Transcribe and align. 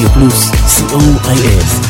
Radio 0.00 0.08
Plus 0.14 0.50
COIF. 0.88 1.89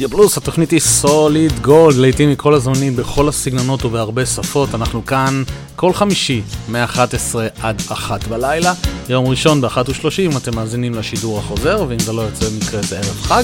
רדיו 0.00 0.10
פלוס, 0.10 0.36
התוכנית 0.36 0.70
היא 0.70 0.80
סוליד 0.80 1.58
גולד, 1.58 1.96
לעיתים 1.96 2.30
מכל 2.30 2.54
הזמנים, 2.54 2.96
בכל 2.96 3.28
הסגנונות 3.28 3.84
ובהרבה 3.84 4.26
שפות. 4.26 4.74
אנחנו 4.74 5.06
כאן 5.06 5.42
כל 5.76 5.92
חמישי, 5.92 6.42
מ-11 6.68 7.36
עד 7.60 7.82
1 7.92 8.28
בלילה. 8.28 8.72
יום 9.08 9.26
ראשון 9.26 9.60
ב-1.30 9.60 10.36
אתם 10.36 10.56
מאזינים 10.56 10.94
לשידור 10.94 11.38
החוזר, 11.38 11.84
ואם 11.88 11.98
זה 11.98 12.12
לא 12.12 12.22
יוצא 12.22 12.48
במקרה 12.48 12.82
זה 12.82 12.96
ערב 12.96 13.20
חג. 13.22 13.42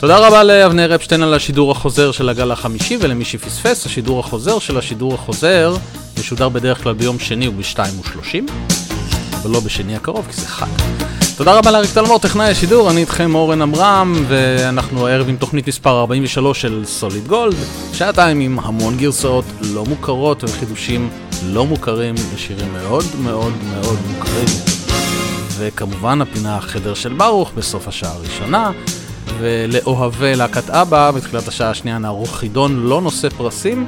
תודה 0.00 0.26
רבה 0.26 0.44
לאבנר 0.44 0.94
אפשטיין 0.94 1.22
על 1.22 1.34
השידור 1.34 1.72
החוזר 1.72 2.12
של 2.12 2.28
הגל 2.28 2.50
החמישי, 2.50 2.98
ולמי 3.00 3.24
שפספס, 3.24 3.86
השידור 3.86 4.20
החוזר 4.20 4.58
של 4.58 4.78
השידור 4.78 5.14
החוזר 5.14 5.76
משודר 6.20 6.48
בדרך 6.48 6.82
כלל 6.82 6.94
ביום 6.94 7.18
שני 7.18 7.48
וב-2.30, 7.48 8.36
אבל 9.42 9.50
לא 9.50 9.60
בשני 9.60 9.96
הקרוב, 9.96 10.26
כי 10.30 10.40
זה 10.40 10.46
חג. 10.46 10.66
תודה 11.38 11.58
רבה 11.58 11.70
לאריק 11.70 11.90
תלמור, 11.92 12.18
טכנאי 12.18 12.50
השידור, 12.50 12.90
אני 12.90 13.00
איתכם 13.00 13.34
אורן 13.34 13.62
עמרם, 13.62 14.24
ואנחנו 14.28 15.06
הערב 15.06 15.28
עם 15.28 15.36
תוכנית 15.36 15.68
מספר 15.68 16.00
43 16.00 16.60
של 16.60 16.82
סוליד 16.84 17.26
גולד, 17.26 17.54
שעתיים 17.92 18.40
עם 18.40 18.58
המון 18.58 18.96
גרסאות 18.96 19.44
לא 19.60 19.84
מוכרות 19.84 20.44
וחידושים 20.44 21.10
לא 21.46 21.66
מוכרים 21.66 22.14
לשירים 22.34 22.72
מאוד 22.72 23.04
מאוד 23.22 23.52
מאוד 23.70 23.98
מוכרים. 24.08 24.48
וכמובן 25.56 26.20
הפינה 26.20 26.56
החדר 26.56 26.94
של 26.94 27.12
ברוך 27.12 27.52
בסוף 27.56 27.88
השעה 27.88 28.12
הראשונה, 28.12 28.70
ולאוהבי 29.38 30.36
להקת 30.36 30.70
אבא, 30.70 31.10
בתחילת 31.10 31.48
השעה 31.48 31.70
השנייה 31.70 31.98
נערוך 31.98 32.36
חידון 32.36 32.76
לא 32.86 33.00
נושא 33.00 33.28
פרסים, 33.28 33.86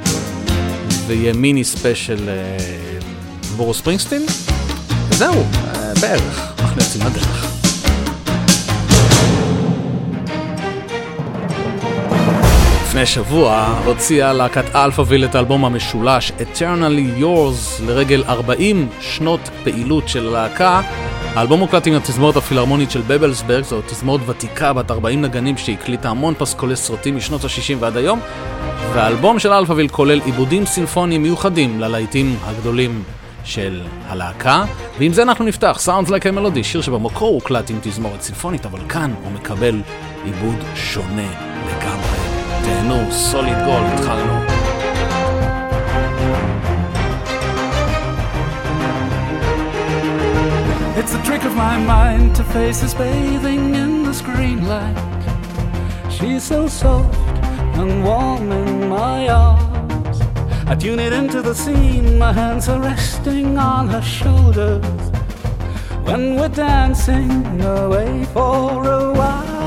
ויהיה 1.07 1.33
מיני 1.33 1.63
ספיישל 1.63 2.29
אה, 2.29 2.57
ברוס 3.57 3.73
ספרינגסטין, 3.73 4.25
וזהו, 5.09 5.33
אה, 5.33 5.93
בערך. 6.01 6.51
אנחנו 6.71 6.81
יוצאים 6.81 7.05
לדרך. 7.05 7.40
לפני 12.91 13.05
שבוע 13.05 13.81
הוציאה 13.85 14.33
להקת 14.33 14.75
אלפאביל 14.75 15.25
את 15.25 15.35
האלבום 15.35 15.65
המשולש 15.65 16.31
Eternally 16.39 17.21
Yours 17.21 17.83
לרגל 17.85 18.23
40 18.27 18.89
שנות 19.01 19.49
פעילות 19.63 20.07
של 20.07 20.27
הלהקה. 20.27 20.81
האלבום 21.35 21.59
מוקלט 21.59 21.87
עם 21.87 21.93
התזמורת 21.93 22.35
הפילהרמונית 22.35 22.91
של 22.91 23.01
בבלסברג, 23.07 23.63
זו 23.63 23.81
תזמורת 23.81 24.21
ותיקה 24.25 24.73
בת 24.73 24.91
40 24.91 25.21
נגנים 25.21 25.57
שהקליטה 25.57 26.09
המון 26.09 26.33
פסקולי 26.37 26.75
סרטים 26.75 27.15
משנות 27.15 27.43
ה-60 27.43 27.75
ועד 27.79 27.97
היום, 27.97 28.19
והאלבום 28.93 29.39
של 29.39 29.53
אלפאביל 29.53 29.87
כולל 29.87 30.21
עיבודים 30.25 30.65
סינפוניים 30.65 31.23
מיוחדים 31.23 31.79
ללהיטים 31.79 32.37
הגדולים 32.43 33.03
של 33.43 33.81
הלהקה, 34.07 34.63
ועם 34.99 35.13
זה 35.13 35.21
אנחנו 35.23 35.45
נפתח, 35.45 35.79
Sounds 35.85 36.09
Like 36.09 36.23
a 36.23 36.37
Melody, 36.37 36.63
שיר 36.63 36.81
שבמקור 36.81 37.33
הוקלט 37.33 37.69
עם 37.69 37.77
תזמורת 37.81 38.21
סימפונית, 38.21 38.65
אבל 38.65 38.79
כאן 38.89 39.13
הוא 39.23 39.31
מקבל 39.31 39.81
עיבוד 40.25 40.57
שונה 40.75 41.29
לגמרי. 41.67 42.10
תהנו, 42.64 43.12
סוליד 43.12 43.58
גול, 43.64 43.82
התחלנו. 43.94 44.40
It's 50.98 51.12
the 51.12 51.22
trick 51.28 51.44
of 51.44 51.54
my 51.54 51.76
mind 51.96 52.34
to 52.38 52.44
face 52.54 52.82
us 52.82 52.94
bathing 52.94 53.74
in 53.82 54.02
the 54.06 54.14
screen 54.22 54.58
light. 54.66 54.96
She's 56.16 56.42
so 56.42 56.60
soft 56.68 57.36
and 57.80 57.90
warm 58.02 58.50
in 58.50 58.88
my 58.88 59.28
arms. 59.28 60.18
I 60.70 60.74
tune 60.74 61.00
it 61.06 61.12
into 61.12 61.42
the 61.42 61.54
scene, 61.54 62.18
my 62.18 62.32
hands 62.32 62.68
are 62.68 62.80
resting 62.80 63.58
on 63.58 63.88
her 63.94 64.02
shoulders. 64.02 65.02
When 66.08 66.22
we're 66.36 66.48
dancing 66.48 67.60
away 67.60 68.24
for 68.34 68.84
a 69.00 69.12
while, 69.20 69.66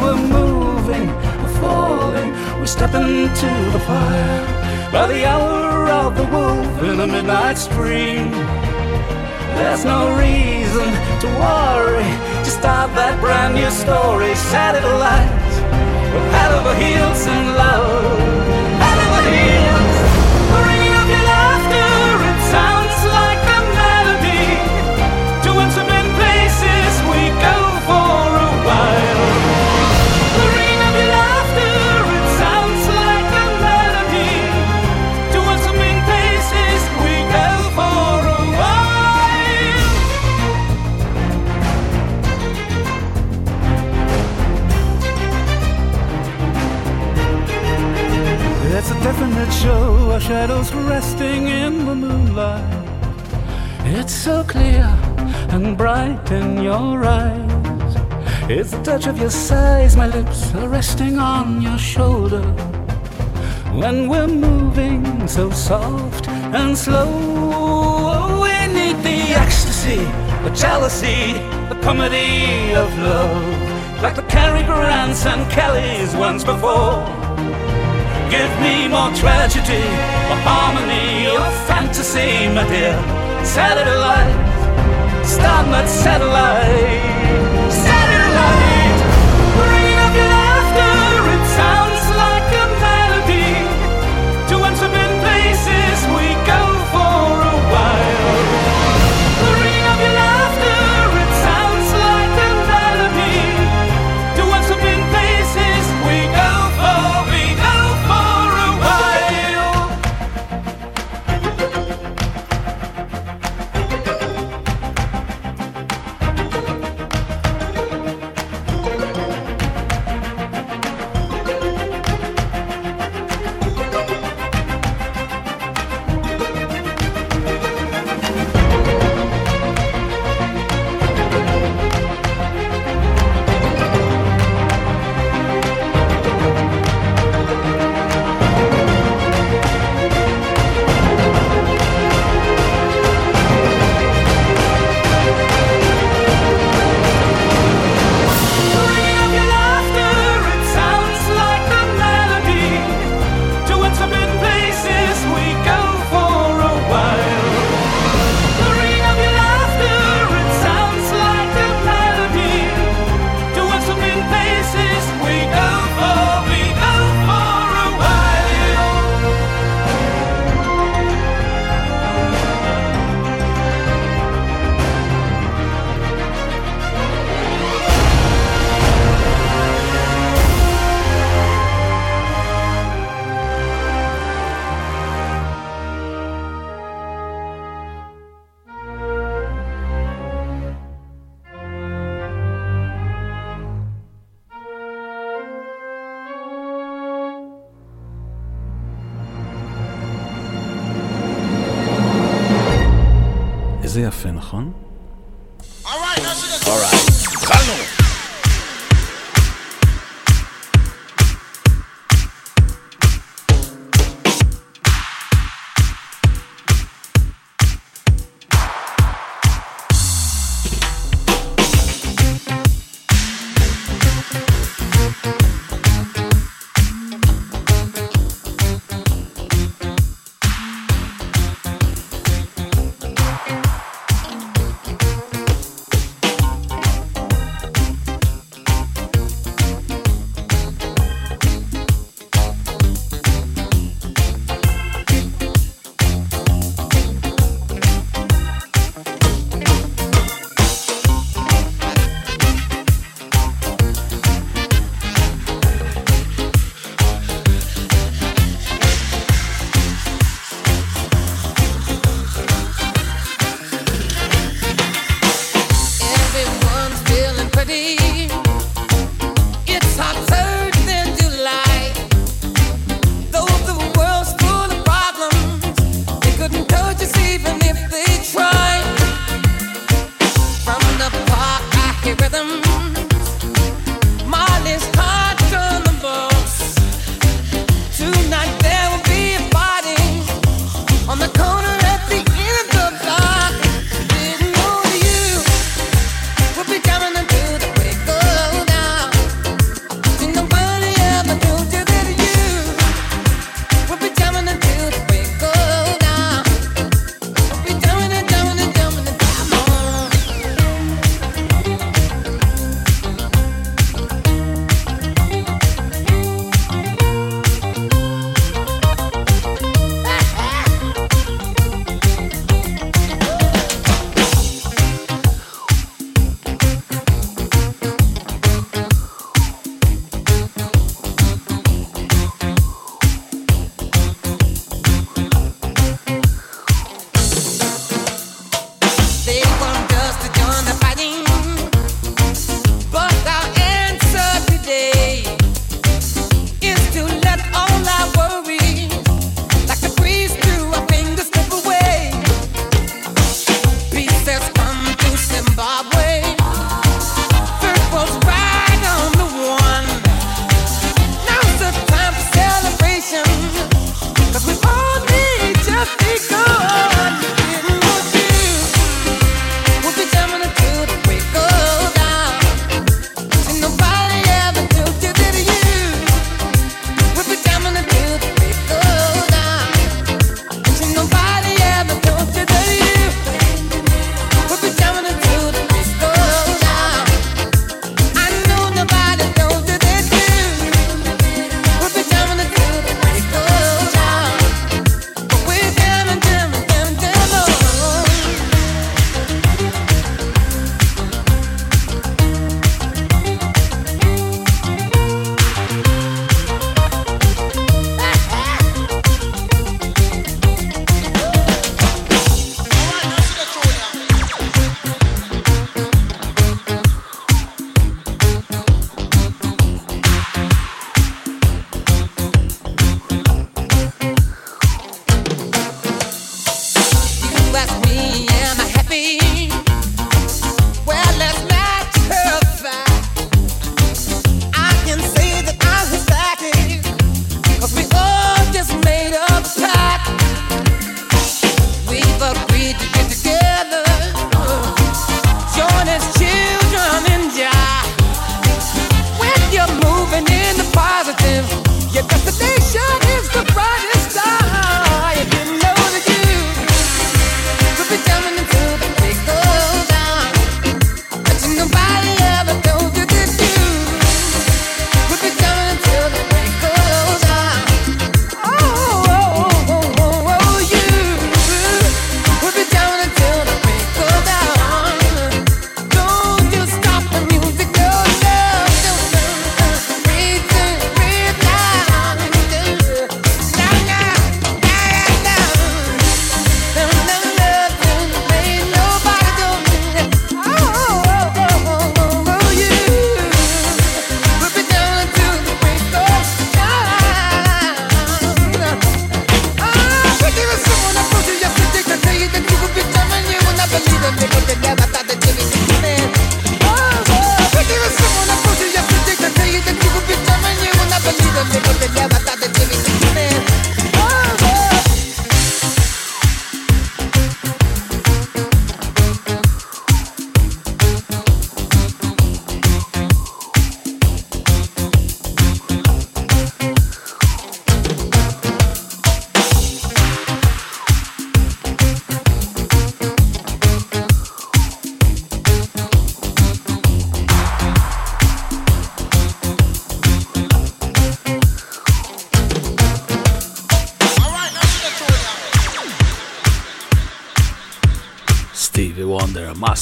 we're 0.00 0.22
moving, 0.34 0.49
we're 0.87 1.59
falling, 1.59 2.31
we 2.59 2.67
step 2.67 2.93
into 2.93 3.51
the 3.71 3.79
fire. 3.79 4.91
By 4.91 5.07
the 5.07 5.25
hour 5.25 5.89
of 5.89 6.17
the 6.17 6.23
wolf 6.25 6.83
in 6.83 6.97
the 6.97 7.07
midnight 7.07 7.57
stream, 7.57 8.31
there's 9.55 9.85
no 9.85 10.17
reason 10.17 10.89
to 11.21 11.27
worry. 11.39 12.11
Just 12.43 12.59
start 12.59 12.93
that 12.95 13.19
brand 13.21 13.55
new 13.55 13.69
story, 13.69 14.33
satellite. 14.35 15.53
We're 16.13 16.29
head 16.31 16.51
over 16.57 16.75
heels 16.75 17.25
in 17.27 17.45
love. 17.55 18.40
It's 58.53 58.71
the 58.71 58.83
touch 58.83 59.07
of 59.07 59.17
your 59.17 59.29
sighs, 59.29 59.95
my 59.95 60.07
lips 60.07 60.53
are 60.55 60.67
resting 60.67 61.17
on 61.17 61.61
your 61.61 61.77
shoulder. 61.77 62.41
When 63.71 64.09
we're 64.09 64.27
moving 64.27 65.25
so 65.25 65.49
soft 65.51 66.27
and 66.27 66.77
slow, 66.77 67.07
oh, 67.07 68.41
we 68.43 68.51
need 68.73 68.97
the 69.03 69.19
ecstasy, 69.39 70.03
the 70.43 70.53
jealousy, 70.53 71.31
the 71.71 71.79
comedy 71.81 72.75
of 72.75 72.89
love. 72.99 74.03
Like 74.03 74.15
the 74.15 74.23
Cary 74.23 74.63
Grants 74.63 75.25
and 75.25 75.49
Kellys 75.49 76.13
once 76.13 76.43
before. 76.43 77.05
Give 78.29 78.51
me 78.59 78.89
more 78.89 79.13
tragedy, 79.15 79.87
or 80.29 80.39
harmony, 80.43 81.27
or 81.31 81.49
fantasy, 81.71 82.49
my 82.53 82.67
dear. 82.67 82.99
Satellite, 83.45 84.35
star 85.25 85.63
that 85.71 85.87
satellite, 85.87 87.10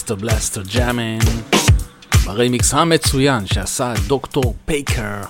Master 0.10 0.26
Blaster 0.26 0.62
Jammin', 0.62 1.20
ברמיקס 2.26 2.74
המצוין 2.74 3.46
שעשה 3.46 3.94
דוקטור 4.08 4.56
פאקר. 4.66 5.22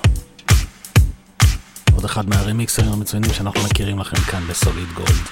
עוד 1.96 2.06
אחד 2.06 2.30
מהרמיקסרים 2.30 2.92
המצוינים 2.92 3.34
שאנחנו 3.34 3.62
מכירים 3.64 4.00
לכם 4.00 4.18
כאן 4.18 4.44
בסוליד 4.50 4.88
גולד. 4.94 5.28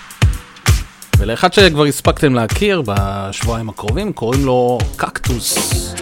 ולאחד 1.18 1.54
שכבר 1.54 1.86
הספקתם 1.86 2.34
להכיר 2.34 2.82
בשבועיים 2.86 3.70
הקרובים 3.70 4.14
קוראים 4.14 4.46
לו 4.46 4.78
קקטוס. 4.96 5.94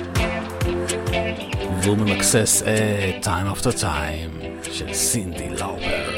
והוא 1.81 1.97
מרמקסס 1.97 2.63
את 2.63 3.27
Time 3.27 3.57
After 3.57 3.81
Time 3.81 4.45
של 4.71 4.93
סינדי 4.93 5.49
לאופר. 5.49 6.14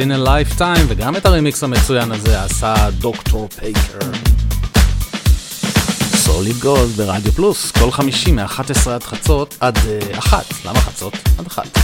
Once 0.00 0.04
in 0.04 0.12
a 0.12 0.28
lifetime, 0.28 0.84
וגם 0.88 1.16
את 1.16 1.26
הרמיקס 1.26 1.62
המצוין 1.64 2.12
הזה 2.12 2.42
עשה 2.42 2.74
דוקטור 2.90 3.48
פייקר. 3.48 3.98
סוליד 6.14 6.56
גולד 6.56 6.90
ברדיו 6.90 7.32
פלוס, 7.32 7.70
כל 7.70 7.90
חמישי 7.90 8.32
מ-11 8.32 8.90
עד 8.90 9.02
חצות, 9.02 9.56
עד 9.60 9.76
uh, 9.76 10.18
אחת, 10.18 10.44
למה 10.64 10.80
חצות? 10.80 11.14
עד 11.38 11.46
אחת. 11.46 11.78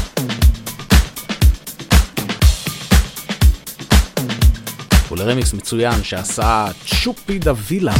ולרמיקס 5.12 5.52
מצוין 5.52 6.04
שעשה 6.04 6.66
צ'ופי 7.02 7.38
דווילה 7.38 7.94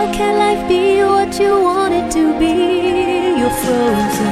How 0.00 0.10
can 0.14 0.38
life 0.38 0.66
be 0.66 1.02
what 1.02 1.38
you 1.38 1.60
want 1.60 1.92
it 1.92 2.10
to 2.12 2.32
be? 2.38 3.38
You're 3.38 3.50
frozen. 3.50 4.29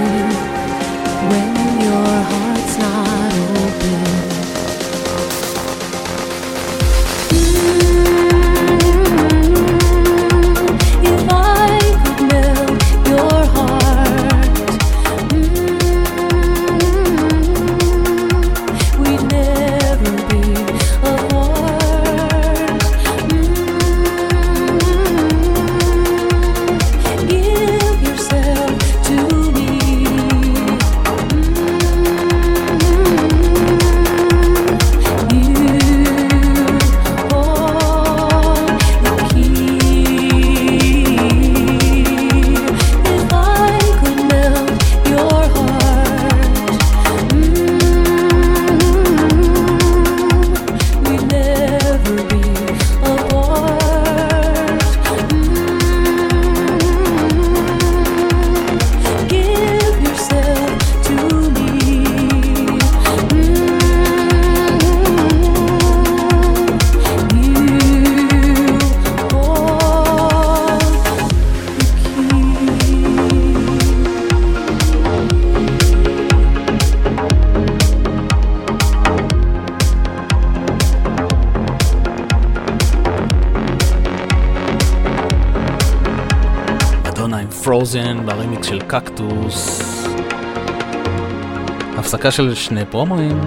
הפסקה 92.29 92.45
של 92.45 92.55
שני 92.55 92.85
פרומואים, 92.85 93.41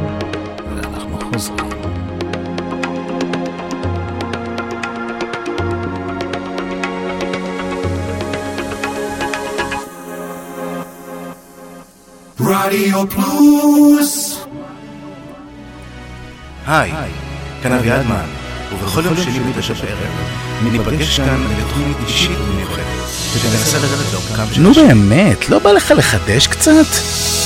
ואנחנו 0.76 1.20
חוזרים. 1.34 1.58
רדיו 12.39 13.10
פלוס! 13.10 14.46
היי, 16.67 16.91
כאן 17.63 17.72
אביעדמן, 17.72 18.26
ובכל 18.74 19.06
יום 19.06 19.15
שני 19.15 19.39
בתשע 19.39 19.74
בערב, 19.74 20.13
ניפגש 20.63 21.20
כאן 21.20 21.44
לתוכנית 21.58 21.98
אישית 22.08 22.38
ומיוחדת. 22.39 22.86
נו 24.58 24.74
באמת, 24.74 25.50
לא 25.50 25.60
בא 25.60 25.72
לך 25.72 25.94
לחדש 25.98 26.48
קצת? 26.48 27.40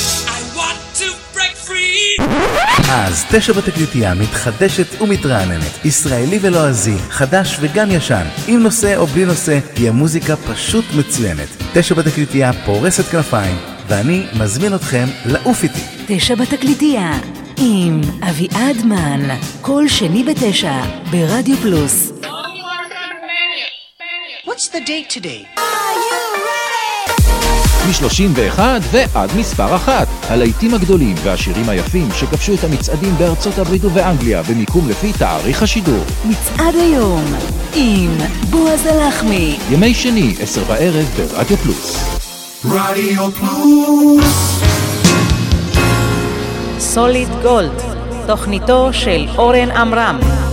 אז 2.97 3.25
תשע 3.31 3.53
בתקליטייה 3.53 4.13
מתחדשת 4.13 5.01
ומתרעננת, 5.01 5.86
ישראלי 5.86 6.39
ולועזי, 6.41 6.97
חדש 7.10 7.58
וגם 7.60 7.91
ישן, 7.91 8.25
עם 8.47 8.63
נושא 8.63 8.97
או 8.97 9.08
בלי 9.08 9.25
נושא, 9.25 9.60
היא 9.75 9.89
המוזיקה 9.89 10.36
פשוט 10.36 10.86
מצוינת. 10.97 11.47
תשע 11.73 11.95
בתקליטייה 11.95 12.51
פורסת 12.65 13.03
כנפיים, 13.03 13.55
ואני 13.88 14.25
מזמין 14.39 14.75
אתכם 14.75 15.05
לעוף 15.25 15.63
איתי. 15.63 15.79
תשע 16.08 16.36
בתקליטייה, 16.36 17.19
עם 17.58 18.01
אביעד 18.29 18.86
מן, 18.86 19.36
כל 19.62 19.88
שני 19.88 20.23
בתשע, 20.23 20.81
ברדיו 21.12 21.58
פלוס. 21.58 22.12
What's 24.47 24.67
the 24.71 24.88
date 24.88 25.17
today? 25.17 25.60
מ-31 27.88 28.60
ועד 28.91 29.29
מספר 29.38 29.75
אחת. 29.75 30.05
הלהיטים 30.29 30.73
הגדולים 30.73 31.15
והשירים 31.23 31.69
היפים 31.69 32.07
שכבשו 32.11 32.53
את 32.53 32.63
המצעדים 32.63 33.15
בארצות 33.17 33.57
הברית 33.57 33.85
ובאנגליה 33.85 34.43
במיקום 34.43 34.89
לפי 34.89 35.13
תאריך 35.13 35.63
השידור. 35.63 36.03
מצעד 36.25 36.75
היום 36.75 37.23
עם 37.75 38.17
בועז 38.49 38.85
הלחמי. 38.85 39.57
ימי 39.71 39.93
שני, 39.93 40.35
עשר 40.39 40.63
בערב 40.63 41.05
ברדיו 41.17 41.57
פלוס. 41.57 41.97
רדיו 42.65 43.31
פלוס 43.31 44.61
סוליד 46.79 47.29
גולד, 47.43 47.81
תוכניתו 48.27 48.89
של 48.93 49.27
אורן 49.38 49.71
עמרם. 49.71 50.44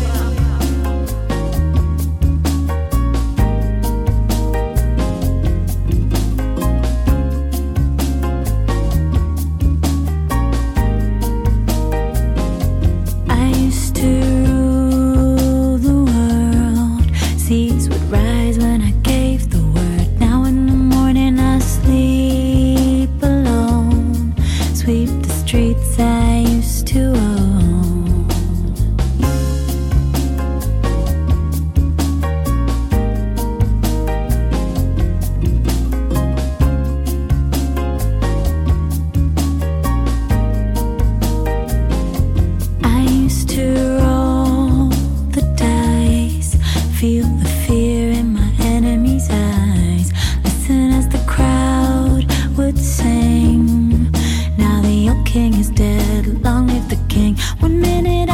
king 55.32 55.54
is 55.54 55.70
dead, 55.70 56.26
long 56.44 56.66
live 56.66 56.86
the 56.90 57.00
king. 57.08 57.34
One 57.60 57.80
minute 57.80 58.28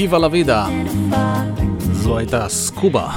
ויבה 0.00 0.18
לה 0.18 0.28
וידה. 0.30 0.66
זו 1.92 2.18
הייתה 2.18 2.48
סקובה. 2.48 3.08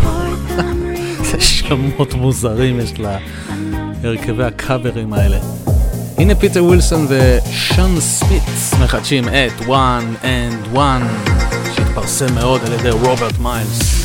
זה 1.32 1.42
שמות 1.42 2.14
מוזרים 2.14 2.80
יש 2.80 2.94
להרכבי 4.04 4.44
הקאברים 4.44 5.14
האלה. 5.14 5.38
הנה 6.18 6.36
פיטר 6.36 6.64
ווילסון 6.64 7.08
ושון 7.10 8.00
ספיץ 8.00 8.74
מחדשים 8.84 9.24
את 9.28 9.62
one 9.68 10.24
and 10.24 10.76
one 10.76 11.32
שהתפרסם 11.76 12.36
מאוד 12.36 12.62
על 12.66 12.74
ידי 12.74 12.90
רוברט 12.90 13.40
מיילס. 13.40 14.04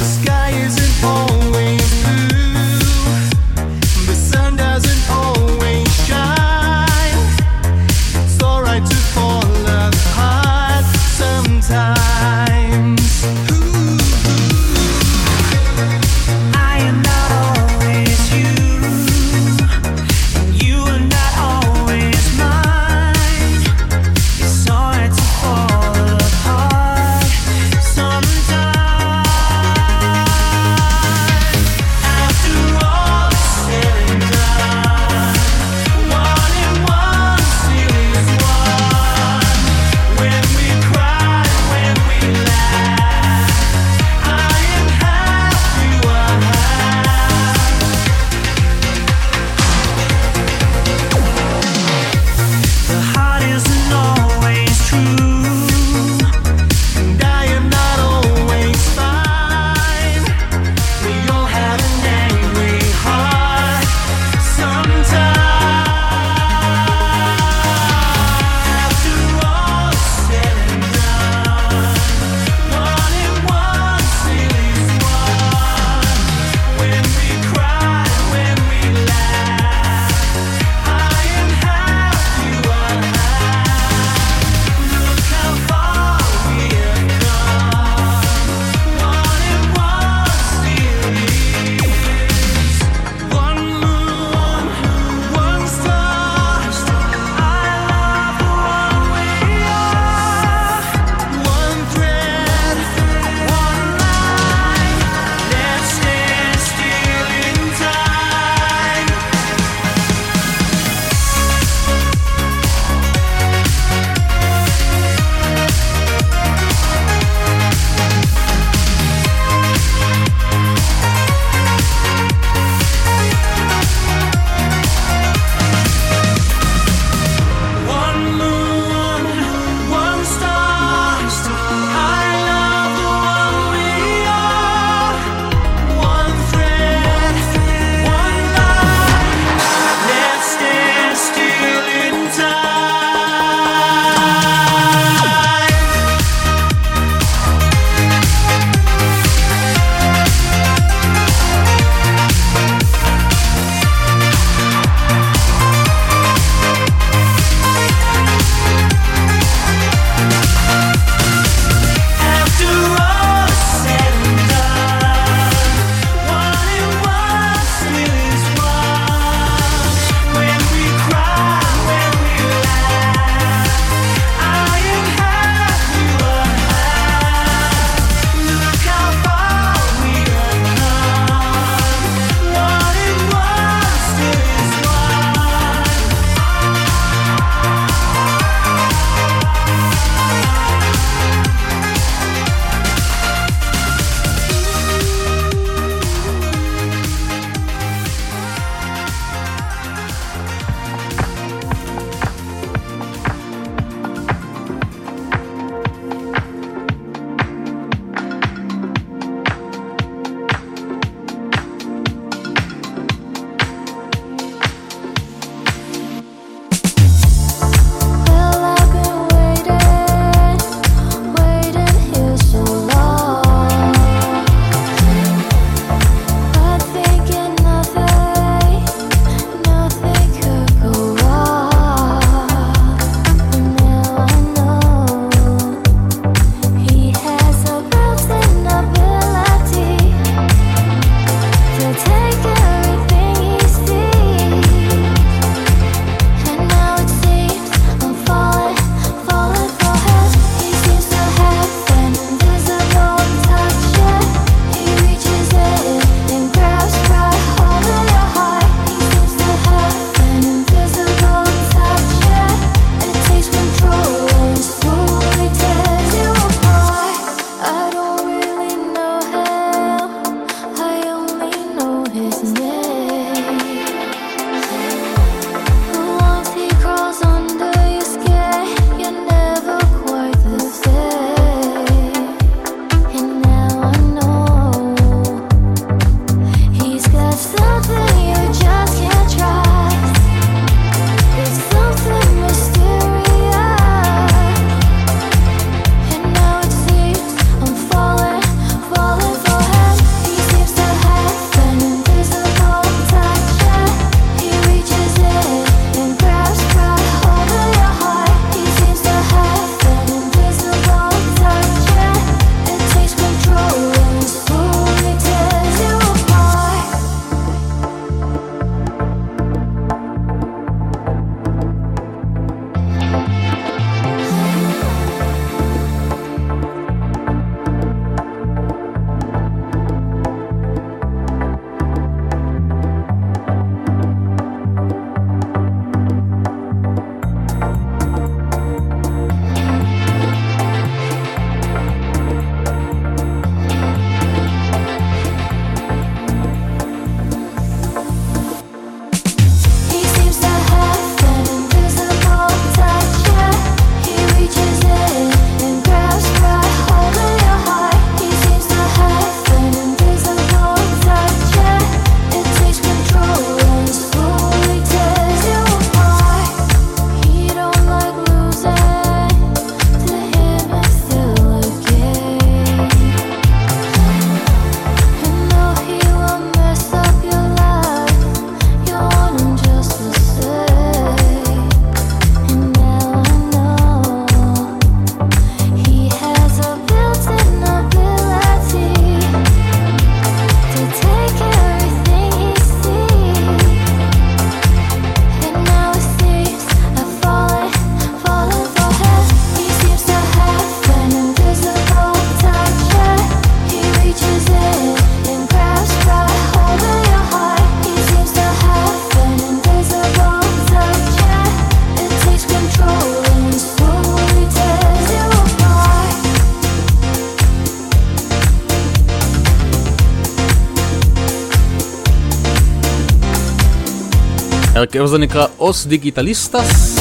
ההרכב 424.99 425.15
הזה 425.15 425.19
נקרא 425.19 425.47
Os 425.59 425.87
Digitalistas 425.87 426.99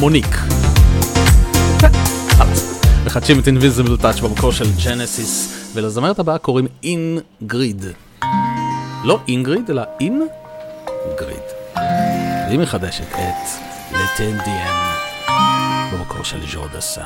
מוניק. 0.00 0.36
מחדשים 3.06 3.38
את 3.38 3.46
Invisible 3.46 3.96
Touch 3.96 4.20
במקור 4.20 4.52
של 4.52 4.64
ג'נסיס, 4.84 5.54
ולזמרת 5.74 6.18
הבאה 6.18 6.38
קוראים 6.38 6.66
אינגריד. 6.82 7.84
לא 9.04 9.20
אינגריד, 9.28 9.70
אלא 9.70 9.82
אינגריד. 10.00 11.42
והיא 12.46 12.58
מחדשת 12.58 13.12
את 13.12 13.48
L'été 13.92 14.38
indien 14.38 14.92
במקור 15.92 16.24
של 16.24 16.38
ג'ו 16.52 16.74
דסן. 16.74 17.04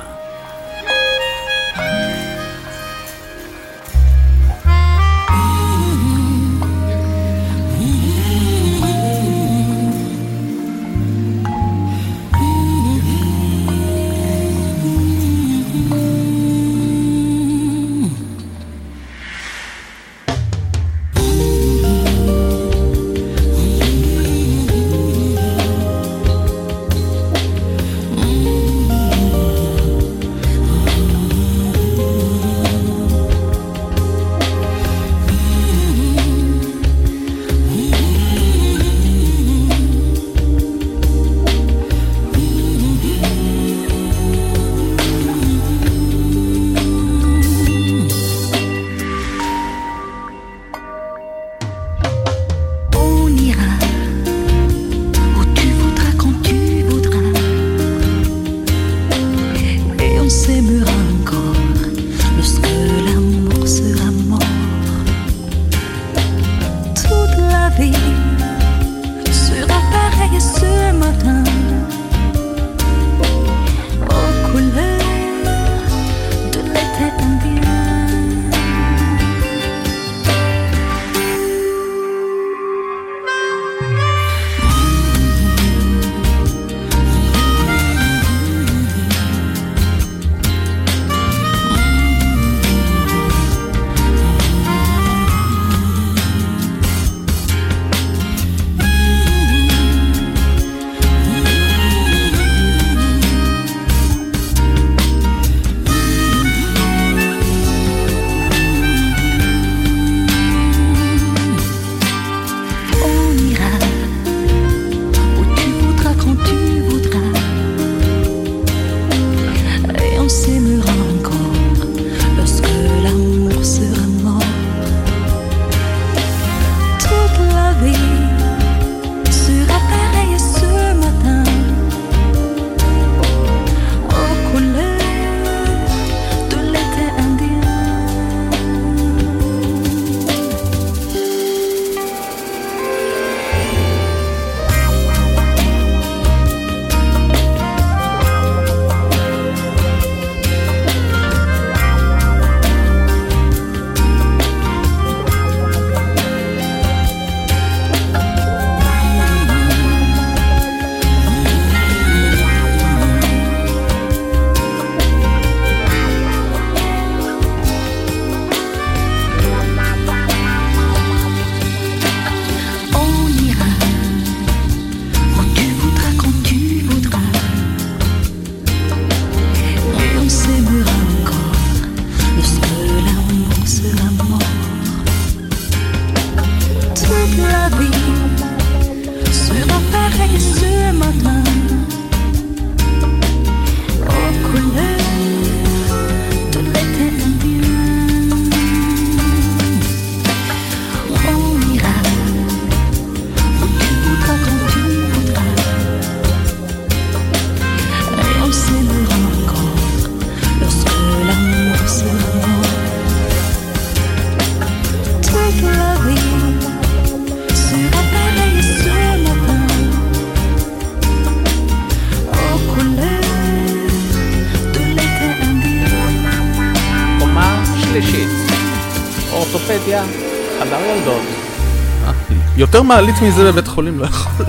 מעלית 232.95 233.23
מזה 233.23 233.53
בבית 233.53 233.69
חולים 233.69 233.99
לא 233.99 234.07
יכול 234.07 234.47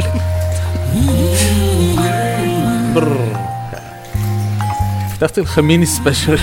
הבטחתי 5.12 5.42
לכם 5.42 5.66
מיני 5.66 5.86
ספיישל, 5.86 6.36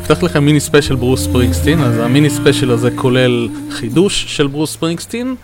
הבטחתי 0.00 0.24
לכם 0.24 0.44
מיני 0.44 0.60
ספיישל 0.60 0.94
ברוס 0.94 1.24
ספרינגסטין, 1.24 1.82
אז 1.82 1.98
המיני 1.98 2.30
ספיישל 2.30 2.70
הזה 2.70 2.90
כולל 2.96 3.48
חידוש 3.70 4.24
של 4.36 4.46
ברוס 4.46 4.72
ספרינגסטין, 4.72 5.36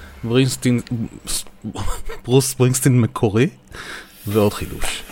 ברוס 2.24 2.50
ספרינגסטין 2.50 3.00
מקורי, 3.00 3.48
ועוד 4.26 4.54
חידוש. 4.54 5.02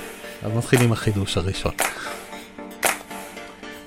אז 0.42 0.52
נתחיל 0.56 0.82
עם 0.82 0.92
החידוש 0.92 1.36
הראשון. 1.36 1.72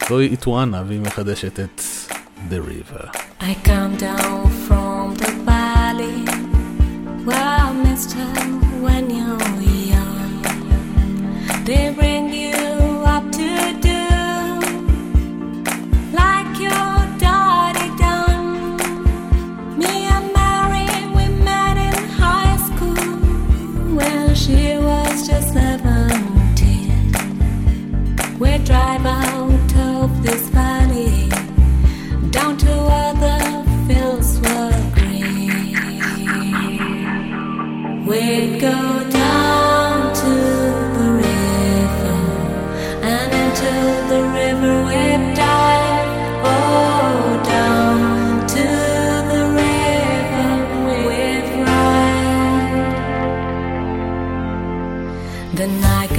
זוהי 0.09 0.27
איטואנה 0.27 0.83
והיא 0.87 0.99
מחדשת 0.99 1.59
את 1.59 1.81
The 2.49 2.53
River. 2.53 3.17
I 3.39 3.67
come 3.67 4.01
down 4.01 4.49
from 4.67 4.84
the 55.65 55.71
night. 55.81 56.14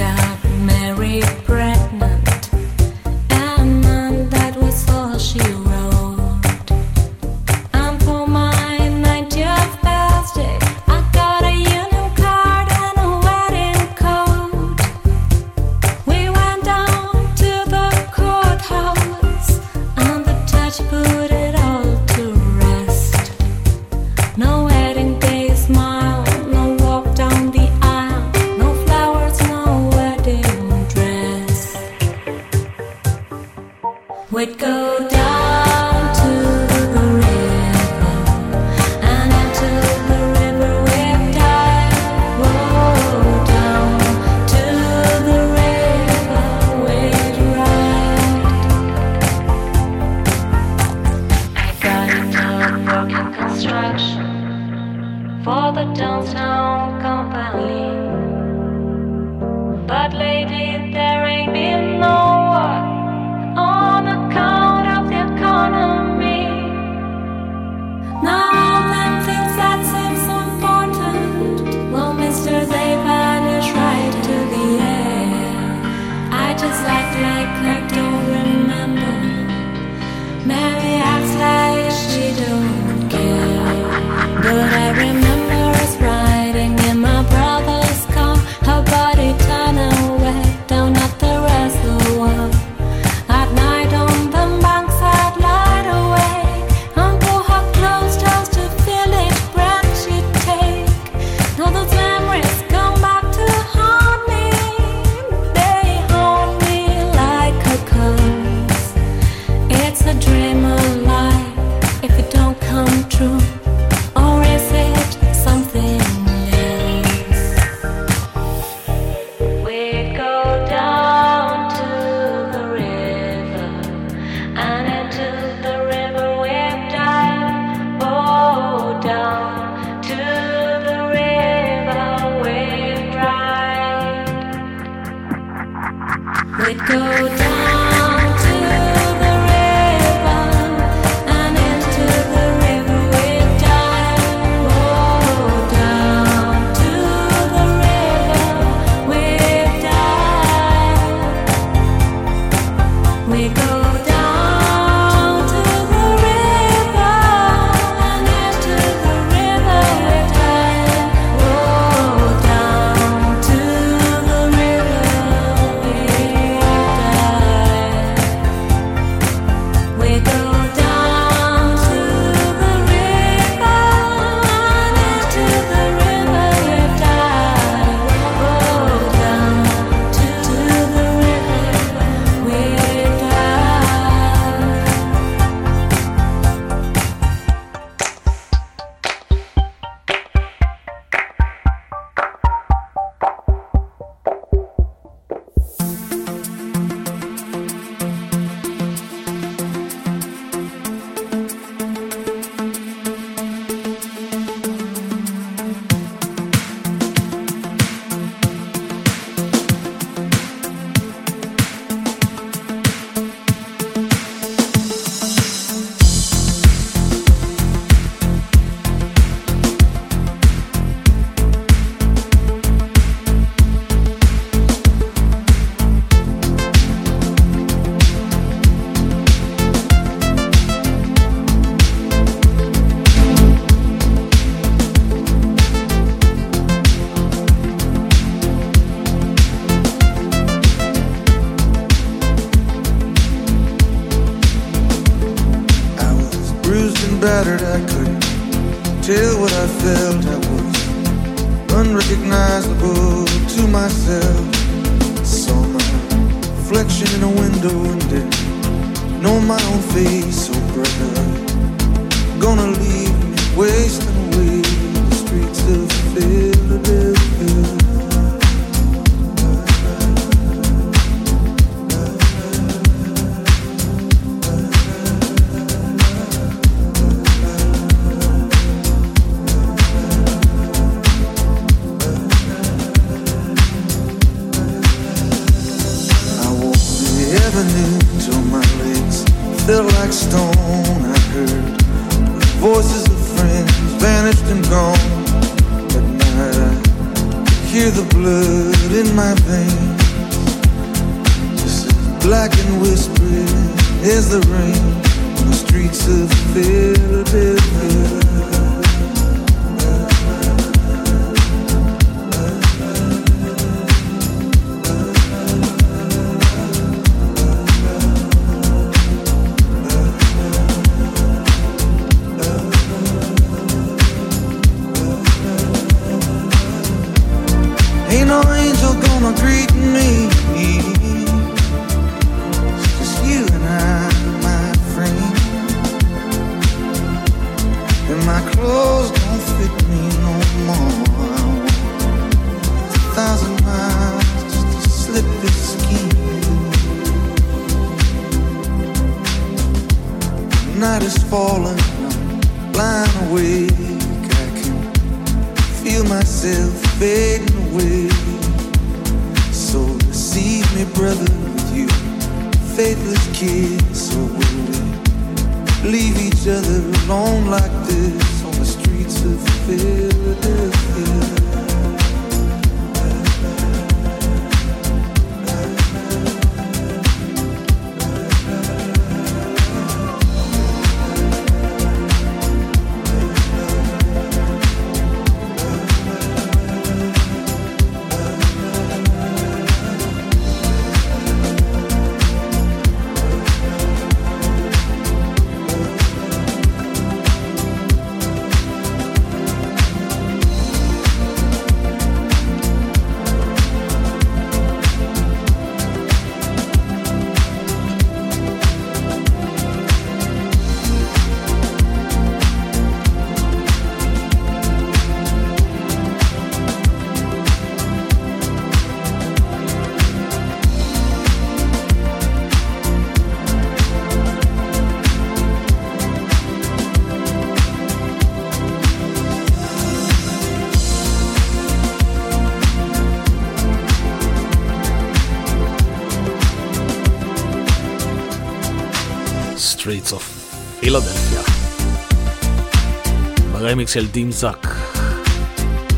ברמיקס 443.77 443.93
של 443.93 444.07
דים 444.07 444.31
זאק, 444.31 444.67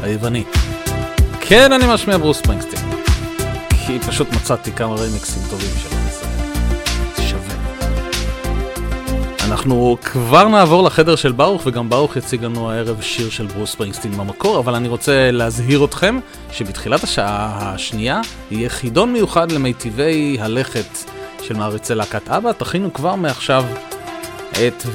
היווני. 0.02 0.44
כן, 1.42 1.72
אני 1.72 1.84
משמיע 1.94 2.18
ברוס 2.18 2.38
ספרינגסטין. 2.38 2.80
כי 3.70 4.00
פשוט 4.00 4.28
מצאתי 4.34 4.72
כמה 4.72 4.96
רמיקסים 4.96 5.44
טובים 5.50 5.70
שלו. 5.82 5.98
אנחנו 9.48 9.98
כבר 10.02 10.48
נעבור 10.48 10.84
לחדר 10.84 11.16
של 11.16 11.32
ברוך, 11.32 11.62
וגם 11.66 11.90
ברוך 11.90 12.16
יציג 12.16 12.44
לנו 12.44 12.72
הערב 12.72 13.02
שיר 13.02 13.30
של 13.30 13.46
ברוס 13.46 13.72
ספרינגסטין 13.72 14.12
במקור, 14.12 14.60
אבל 14.60 14.76
אני 14.76 14.88
רוצה 14.88 15.32
להזהיר 15.32 15.86
אתכם 15.86 16.20
שבתחילת 16.52 17.04
השעה 17.04 17.74
השנייה 17.74 18.22
יהיה 18.52 18.70
חידון 18.70 19.14
מיוחד 19.14 19.52
למיטיבי 19.52 20.38
הלכת 20.40 20.98
של 21.42 21.54
מעריצי 21.54 21.96
להקת 21.96 22.30
אבא. 22.30 22.52
תכינו 22.52 22.94
כבר 22.94 23.16
מעכשיו 23.16 23.66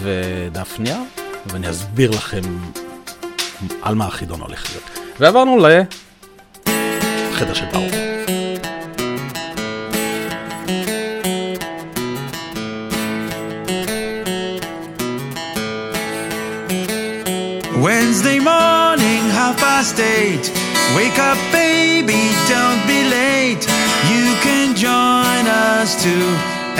ודף 0.03 0.77
נייר, 0.79 0.99
ואני 1.47 1.71
אסביר 1.71 2.11
לכם 2.11 2.43
על 3.83 3.95
מה 3.95 4.07
החידון 4.07 4.41
הולך 4.41 4.71
להיות. 4.71 4.91
ועברנו 5.21 5.59
לחדר 7.33 7.55
של 7.55 7.65
ברוך. 7.73 7.93
Wednesday 17.85 18.39
morning, 18.41 19.23
half 19.39 19.57
past 19.59 19.97
eight. 20.01 20.45
Wake 20.97 21.19
up, 21.19 21.39
baby, 21.53 22.23
don't 22.49 22.83
be 22.93 23.01
late. 23.21 23.65
You 24.13 24.27
can 24.47 24.75
join 24.87 25.45
us 25.47 25.91
too 26.05 26.27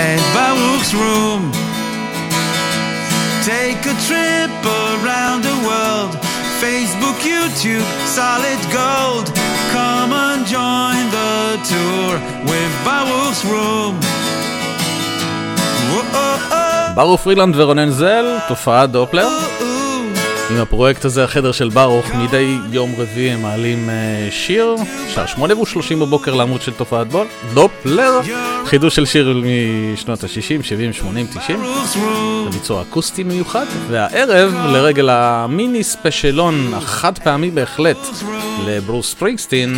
at 0.09 0.21
Baruch's 0.33 0.93
room. 0.95 1.64
Take 3.44 3.82
a 3.92 3.96
trip 4.08 4.52
around 4.88 5.40
the 5.48 5.56
world. 5.68 6.12
Facebook, 6.64 7.18
YouTube, 7.32 7.86
solid 8.18 8.60
gold. 8.78 9.26
Come 9.74 10.12
and 10.26 10.40
join 10.56 11.02
the 11.18 11.34
tour 11.70 12.12
with 12.50 12.72
Baruch's 12.86 13.40
room. 13.52 13.94
Whoa, 15.90 16.50
ברוך 16.94 17.20
פרילנד 17.20 17.54
ורונן 17.56 17.90
זל, 17.90 18.38
תופעת 18.48 18.90
דופלר. 18.90 19.43
עם 20.49 20.57
הפרויקט 20.57 21.05
הזה, 21.05 21.23
החדר 21.23 21.51
של 21.51 21.69
ברוך, 21.69 22.05
מדי 22.15 22.57
יום 22.71 22.95
רביעי 22.97 23.31
הם 23.31 23.41
מעלים 23.41 23.89
uh, 23.89 24.31
שיר, 24.31 24.75
שעה 25.07 25.27
שמונה 25.27 25.59
ושלושים 25.59 25.99
בבוקר 25.99 26.33
לעמוד 26.33 26.61
של 26.61 26.73
תופעת 26.73 27.07
בול, 27.07 27.27
דופלר, 27.53 28.21
חידוש 28.65 28.95
של 28.95 29.05
שיר 29.05 29.43
משנות 29.93 30.23
ה-60, 30.23 30.63
70, 30.63 30.93
80, 30.93 31.27
90, 31.27 31.59
זה 32.43 32.49
ביצוע 32.59 32.81
אקוסטי 32.81 33.23
מיוחד, 33.23 33.65
והערב, 33.89 34.53
לרגל 34.53 35.09
המיני 35.09 35.83
ספיישלון 35.83 36.73
החד 36.73 37.19
פעמי 37.19 37.51
בהחלט 37.51 38.07
לברוס 38.65 39.11
ספרינגסטין, 39.11 39.75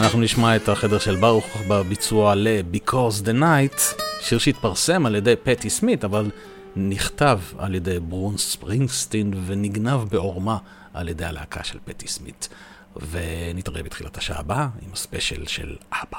אנחנו 0.00 0.20
נשמע 0.20 0.56
את 0.56 0.68
החדר 0.68 0.98
של 0.98 1.16
ברוס 1.16 1.56
בביצוע 1.68 2.34
ל-Because 2.34 3.24
the 3.24 3.40
Night, 3.40 4.02
שיר 4.20 4.38
שהתפרסם 4.38 5.06
על 5.06 5.14
ידי 5.14 5.34
פטי 5.42 5.70
סמית, 5.70 6.04
אבל 6.04 6.30
נכתב 6.76 7.38
על 7.58 7.74
ידי 7.74 8.00
ברוס 8.00 8.38
ספרינגסטין 8.38 9.32
ונגנב 9.46 10.00
בעורמה 10.10 10.58
על 10.94 11.08
ידי 11.08 11.24
הלהקה 11.24 11.64
של 11.64 11.78
פטי 11.84 12.08
סמית. 12.08 12.48
ונתראה 12.96 13.82
בתחילת 13.82 14.18
השעה 14.18 14.38
הבאה 14.38 14.68
עם 14.82 14.92
הספיישל 14.92 15.46
של 15.46 15.76
אבא. 15.92 16.18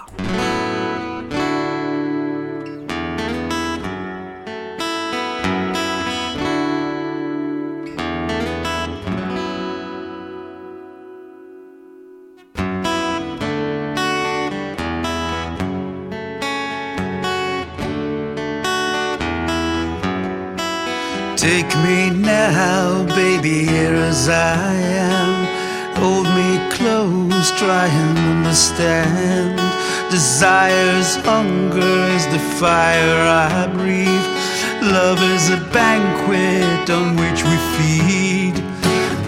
Take 21.41 21.75
me 21.77 22.11
now, 22.11 23.03
baby, 23.15 23.65
here 23.65 23.95
as 23.95 24.29
I 24.29 24.75
am. 24.75 25.95
Hold 25.95 26.27
me 26.37 26.59
close, 26.69 27.49
try 27.57 27.87
and 27.87 28.15
understand. 28.19 29.57
Desire's 30.11 31.15
hunger 31.25 31.97
is 32.13 32.27
the 32.27 32.37
fire 32.61 33.25
I 33.25 33.65
breathe. 33.73 34.27
Love 34.83 35.19
is 35.33 35.49
a 35.49 35.57
banquet 35.73 36.87
on 36.91 37.15
which 37.15 37.43
we 37.43 37.57
feed. 37.73 38.63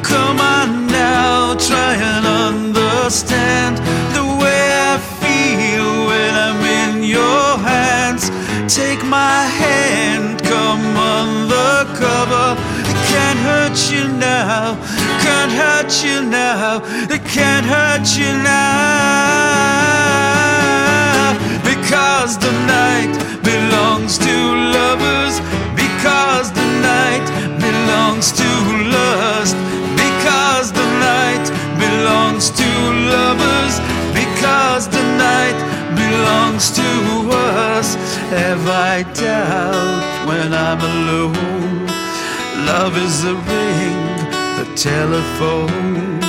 Come 0.04 0.40
on 0.40 0.86
now, 0.86 1.56
try 1.56 1.96
and 1.96 2.28
understand 2.28 3.78
the 4.14 4.26
way 4.40 4.64
I 4.94 5.00
feel 5.18 6.06
when 6.06 6.34
I'm 6.46 6.62
in 6.62 7.04
your 7.04 7.58
hands. 7.58 8.30
Take 8.74 9.04
my 9.06 9.46
hand, 9.62 10.42
come 10.42 10.98
undercover. 10.98 12.58
It 12.90 12.98
can't 13.14 13.38
hurt 13.38 13.78
you 13.94 14.08
now, 14.18 14.76
can't 15.22 15.52
hurt 15.52 16.04
you 16.04 16.24
now, 16.28 16.82
it 17.08 17.24
can't 17.24 17.68
hurt 17.68 18.18
you 18.18 18.34
now. 18.42 18.64
Because 21.62 22.38
the 22.40 22.52
night 22.66 23.14
belongs 23.44 24.18
to 24.18 24.36
lovers, 24.80 25.40
because 25.78 26.52
the 26.52 26.66
night 26.82 27.30
belongs 27.62 28.32
to 28.32 28.50
lust, 28.90 29.56
because 30.02 30.72
the 30.72 30.88
night 30.98 31.46
belongs 31.78 32.50
to 32.50 32.66
lovers, 33.14 33.80
because 34.18 34.88
the 34.90 35.04
night 35.16 35.58
belongs 35.96 36.72
to 36.72 36.82
us. 37.30 37.43
Have 38.34 38.68
I 38.68 39.04
doubt 39.14 40.28
when 40.28 40.54
I'm 40.54 40.82
alone? 40.82 41.86
Love 42.66 42.98
is 42.98 43.24
a 43.26 43.36
ring, 43.36 44.00
the 44.58 44.68
telephone. 44.76 46.20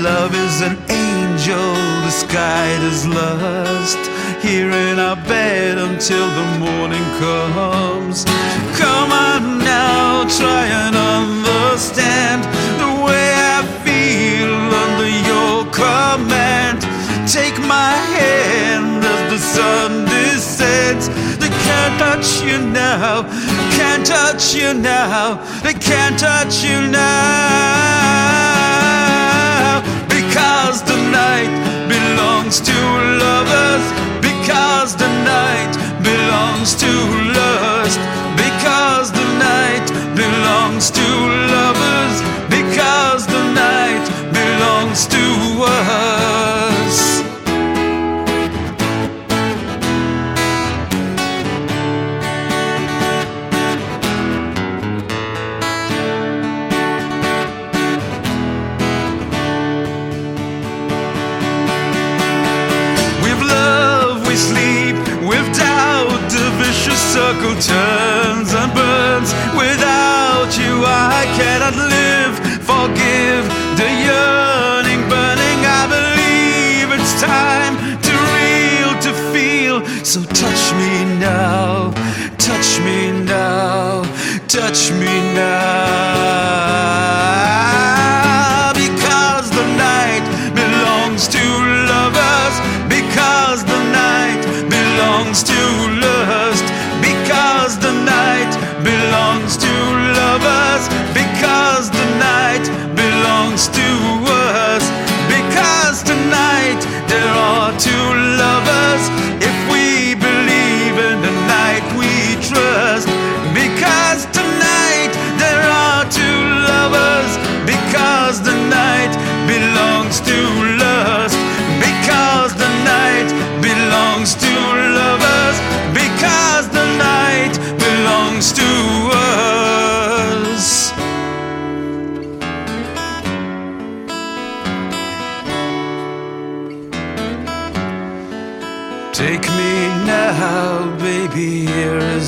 Love 0.00 0.32
is 0.32 0.60
an 0.60 0.78
angel 0.88 1.74
disguised 2.06 2.84
as 2.84 3.06
lust. 3.08 3.98
Here 4.46 4.70
in 4.70 5.00
our 5.00 5.16
bed 5.26 5.76
until 5.76 6.26
the 6.38 6.46
morning 6.64 7.04
comes. 7.18 8.24
Come 8.78 9.10
on 9.10 9.58
now, 9.58 10.22
try 10.38 10.66
and 10.66 10.94
understand 10.94 12.44
the 12.78 13.04
way 13.04 13.26
I 13.34 13.60
feel 13.82 14.54
under 14.84 15.10
your 15.30 15.66
command. 15.72 16.83
Take 17.34 17.58
my 17.58 17.94
hand 18.14 19.02
as 19.04 19.22
the 19.32 19.38
sun 19.38 20.04
descends. 20.04 21.08
They 21.40 21.48
can't 21.66 21.98
touch 21.98 22.40
you 22.46 22.58
now, 22.58 23.24
can't 23.74 24.06
touch 24.06 24.54
you 24.54 24.72
now, 24.72 25.42
they 25.64 25.74
can't 25.74 26.16
touch 26.16 26.62
you 26.62 26.80
now. 26.86 27.02
Because 30.06 30.84
the 30.84 30.96
night 31.10 31.50
belongs 31.88 32.60
to 32.60 32.76
lovers, 33.18 33.84
because 34.22 34.94
the 34.94 35.08
night 35.26 35.74
belongs 36.04 36.76
to 36.76 36.92
lust, 37.34 37.98
because 38.38 39.10
the 39.10 39.26
night 39.50 39.90
belongs 40.14 40.88
to 40.92 41.06
lovers, 41.50 42.22
because 42.48 43.26
the 43.26 43.42
night 43.52 44.08
belongs 44.32 45.06
to 45.08 45.18
us. 45.66 46.23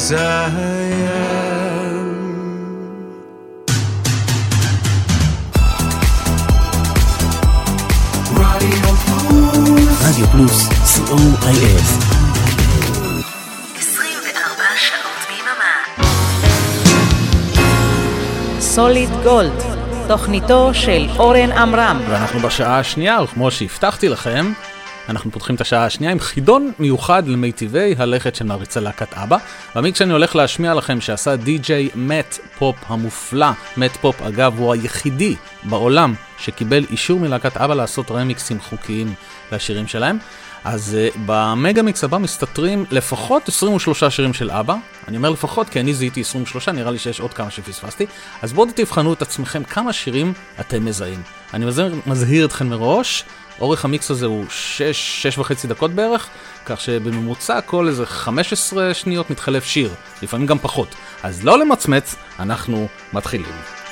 Here 0.08 0.18
as 0.18 0.20
I 0.20 0.92
am. 1.02 2.06
רדיו 10.00 10.26
פלוס, 10.26 10.68
co.il. 10.68 11.82
24 13.78 14.64
שעות 14.76 15.26
ביממה. 15.28 15.74
סוליד 18.60 19.10
גולד, 19.22 19.62
תוכניתו 20.08 20.70
של 20.74 21.06
אורן 21.18 21.52
עמרם. 21.52 22.00
ואנחנו 22.08 22.40
בשעה 22.40 22.78
השנייה, 22.78 23.22
וכמו 23.22 23.50
שהבטחתי 23.50 24.08
לכם, 24.08 24.52
אנחנו 25.08 25.30
פותחים 25.30 25.54
את 25.54 25.60
השעה 25.60 25.84
השנייה 25.84 26.12
עם 26.12 26.20
חידון 26.20 26.72
מיוחד 26.78 27.28
למיטיבי 27.28 27.94
הלכת 27.98 28.34
של 28.34 28.44
מעריצי 28.44 28.80
להקת 28.80 29.14
אבא. 29.14 29.36
והמיקס 29.74 29.98
שאני 29.98 30.12
הולך 30.12 30.36
להשמיע 30.36 30.74
לכם 30.74 31.00
שעשה 31.00 31.36
די.ג'יי 31.36 31.88
מאט 31.94 32.38
פופ 32.58 32.76
המופלא, 32.86 33.46
מאט 33.76 33.96
פופ 33.96 34.22
אגב 34.22 34.58
הוא 34.58 34.72
היחידי 34.72 35.36
בעולם 35.62 36.14
שקיבל 36.38 36.84
אישור 36.90 37.20
מלהקת 37.20 37.56
אבא 37.56 37.74
לעשות 37.74 38.10
רמיקסים 38.10 38.60
חוקיים 38.60 39.14
לשירים 39.52 39.86
שלהם. 39.86 40.18
אז 40.64 40.96
אה, 41.14 41.18
במגה 41.26 41.82
מיקס 41.82 42.04
הבא 42.04 42.18
מסתתרים 42.18 42.84
לפחות 42.90 43.48
23 43.48 44.04
שירים 44.04 44.34
של 44.34 44.50
אבא. 44.50 44.76
אני 45.08 45.16
אומר 45.16 45.30
לפחות 45.30 45.68
כי 45.68 45.80
אני 45.80 45.94
זיהיתי 45.94 46.20
23, 46.20 46.68
נראה 46.68 46.90
לי 46.90 46.98
שיש 46.98 47.20
עוד 47.20 47.34
כמה 47.34 47.50
שפספסתי. 47.50 48.06
אז 48.42 48.52
בואו 48.52 48.68
תבחנו 48.74 49.12
את 49.12 49.22
עצמכם 49.22 49.64
כמה 49.64 49.92
שירים 49.92 50.32
אתם 50.60 50.84
מזהים. 50.84 51.22
אני 51.54 51.64
מזהיר, 51.64 51.94
מזהיר 52.06 52.44
אתכם 52.44 52.66
מראש, 52.66 53.24
אורך 53.60 53.84
המיקס 53.84 54.10
הזה 54.10 54.26
הוא 54.26 54.44
6, 54.50 54.82
6 55.22 55.38
וחצי 55.38 55.66
דקות 55.68 55.90
בערך, 55.90 56.28
כך 56.66 56.80
שבממוצע 56.80 57.60
כל 57.60 57.88
איזה 57.88 58.06
15 58.06 58.94
שניות 58.94 59.30
מתחלף 59.30 59.64
שיר, 59.64 59.94
לפעמים 60.22 60.46
גם 60.46 60.58
פחות. 60.58 60.88
אז 61.22 61.44
לא 61.44 61.58
למצמץ, 61.58 62.16
אנחנו 62.38 62.88
מתחילים. 63.12 63.85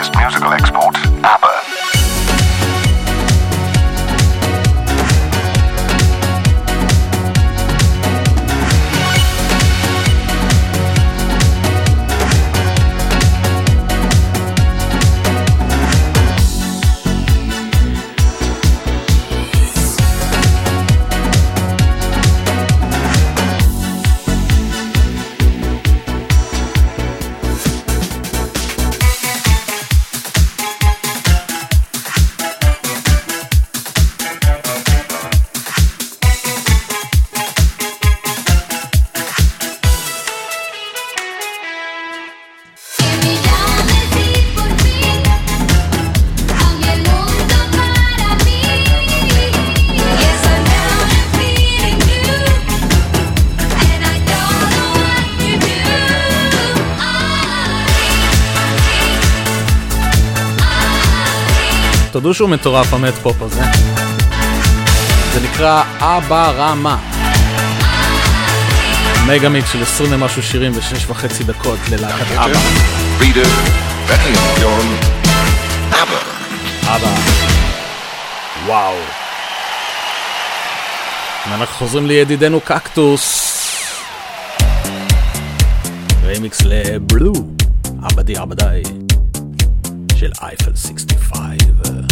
biggest 0.00 0.16
musical 0.16 0.54
export, 0.54 0.96
ABBA. 0.96 1.59
שהוא 62.40 62.50
מטורף 62.50 62.94
המט 62.94 63.14
פופ 63.14 63.42
הזה. 63.42 63.60
זה 65.32 65.40
נקרא 65.40 65.82
אבא 65.98 66.52
רמה. 66.56 66.98
מגה 69.26 69.48
מיקס 69.48 69.72
של 69.72 69.82
20 69.82 70.12
ומשהו 70.12 70.42
שירים 70.42 70.72
ושש 70.74 71.06
וחצי 71.06 71.44
דקות 71.44 71.78
ללהקת 71.90 72.24
אבא. 72.32 72.58
אבא. 76.84 77.08
וואו. 78.66 78.94
ואנחנו 81.50 81.74
חוזרים 81.74 82.06
לידידנו 82.06 82.60
קקטוס. 82.60 83.50
רמיקס 86.24 86.62
לבלו. 86.64 87.32
עבדי 88.02 88.36
עבדי. 88.36 88.82
של 90.16 90.30
אייפל 90.42 90.76
65. 90.76 92.09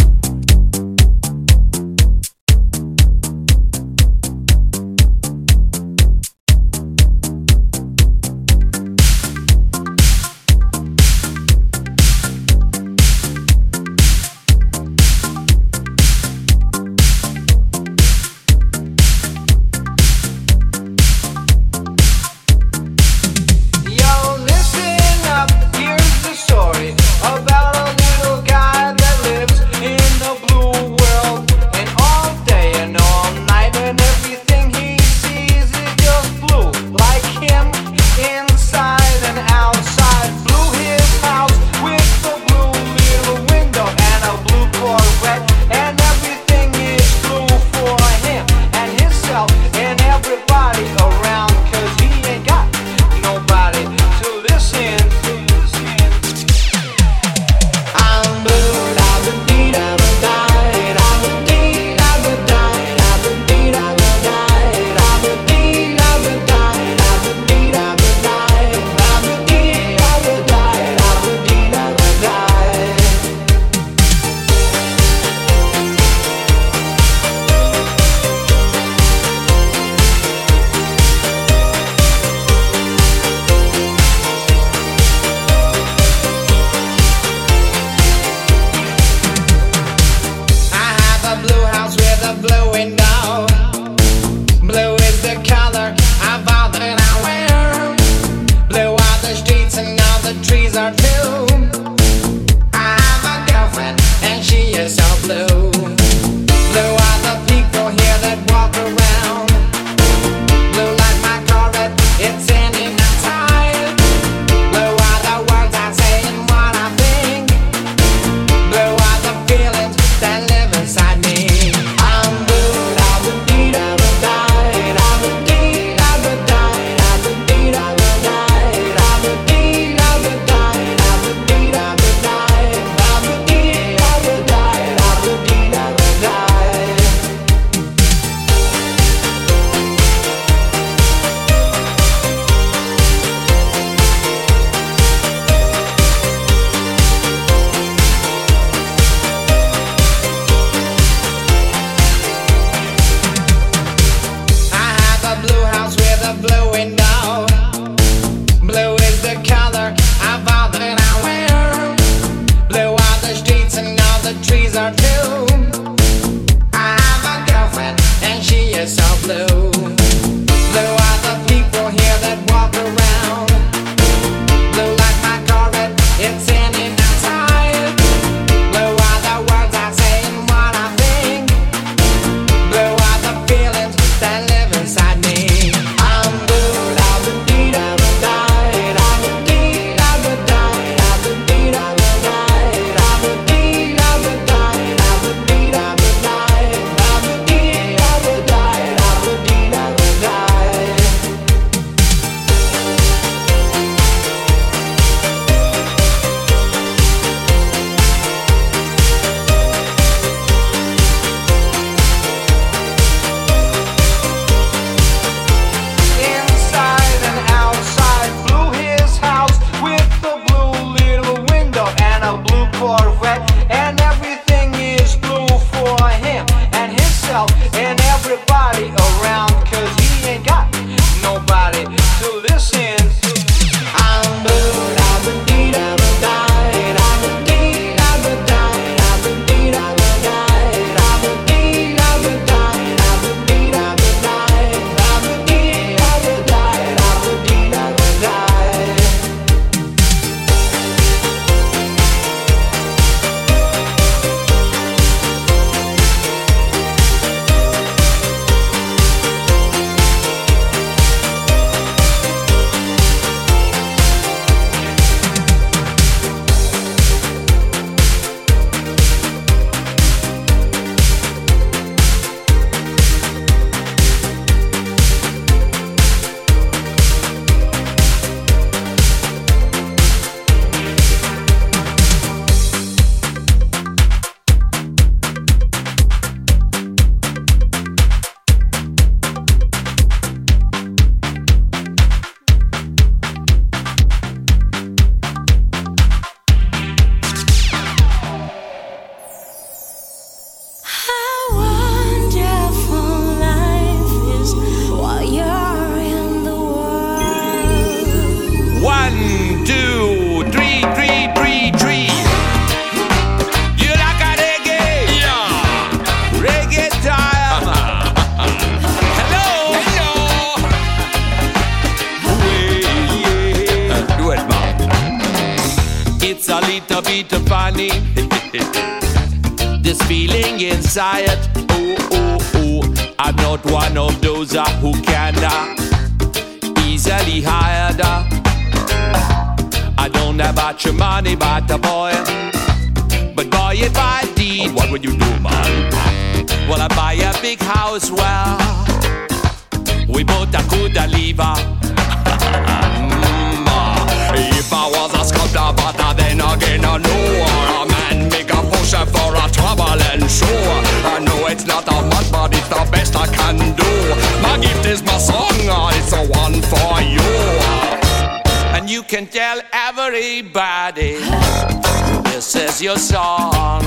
This 371.17 372.55
is 372.55 372.81
your 372.81 372.97
song. 372.97 373.83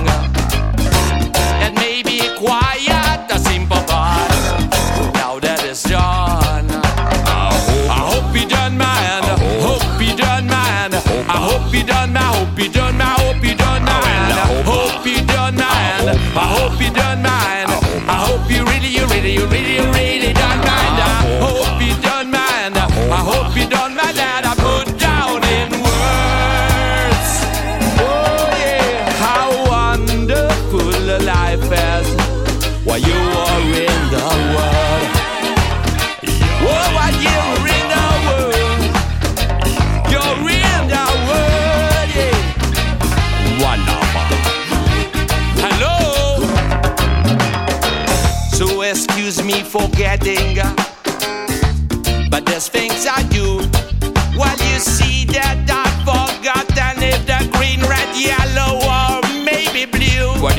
It 1.63 1.75
may 1.75 2.03
be 2.03 2.21
quiet, 2.39 3.31
a 3.31 3.39
simple 3.39 3.83
part. 3.87 4.31
Now 5.15 5.39
that 5.39 5.65
it's 5.65 5.85
done, 5.85 6.67
I 7.89 8.01
hope 8.11 8.35
you 8.35 8.49
done, 8.49 8.77
man. 8.77 9.23
Hope 9.61 10.01
you 10.01 10.17
done, 10.17 10.47
man. 10.47 10.95
I 11.29 11.39
hope 11.39 11.73
you 11.73 11.85
done, 11.85 12.13
man. 12.13 12.33
Hope 12.33 12.59
you 12.59 12.69
done, 12.69 12.97
man. 12.97 13.17
Hope 13.19 13.45
you 13.45 13.55
done, 13.55 13.85
man. 13.85 14.65
Hope 14.65 15.07
you 15.07 15.25
done, 15.27 15.57
man. 15.57 16.09
I 16.35 16.47
hope 16.59 16.81
you 16.81 16.91
done, 16.91 17.23
man. 17.23 17.69
I 18.09 18.17
hope 18.27 18.51
you 18.51 18.65
really, 18.65 18.89
you 18.89 19.07
really, 19.07 19.35
you 19.35 19.47
really, 19.47 19.92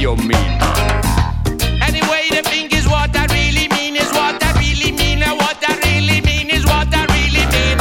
you 0.04 0.18
mean? 0.18 0.54
Anyway, 1.88 2.24
the 2.36 2.44
thing 2.52 2.70
is 2.74 2.86
what 2.90 3.16
I 3.16 3.26
really 3.38 3.70
mean 3.70 3.96
is 3.96 4.12
what 4.12 4.36
I 4.44 4.52
really 4.60 4.92
mean. 4.92 5.24
And 5.24 5.38
what 5.40 5.58
I 5.66 5.74
really 5.88 6.20
mean 6.20 6.50
is 6.50 6.66
what 6.66 6.90
I 6.92 7.04
really 7.16 7.46
mean. 7.56 7.78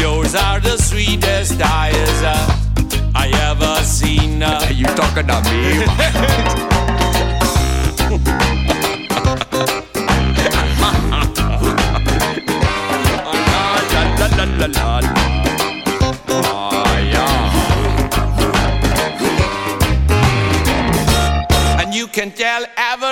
Yours 0.00 0.34
are 0.34 0.60
the 0.60 0.78
sweetest 0.78 1.60
eyes 1.60 2.22
uh, 2.22 3.12
I 3.14 3.26
ever 3.50 3.74
seen. 3.84 4.42
Uh. 4.42 4.66
you 4.72 4.86
talking 5.00 5.26
to 5.26 5.38
me? 5.50 6.66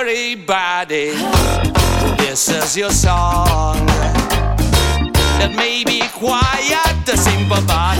everybody 0.09 1.13
this 2.17 2.49
is 2.49 2.75
your 2.75 2.89
song. 2.89 3.85
That 5.37 5.53
may 5.55 5.83
be 5.83 6.01
quiet, 6.13 7.05
the 7.05 7.15
simple 7.15 7.61
but 7.69 7.93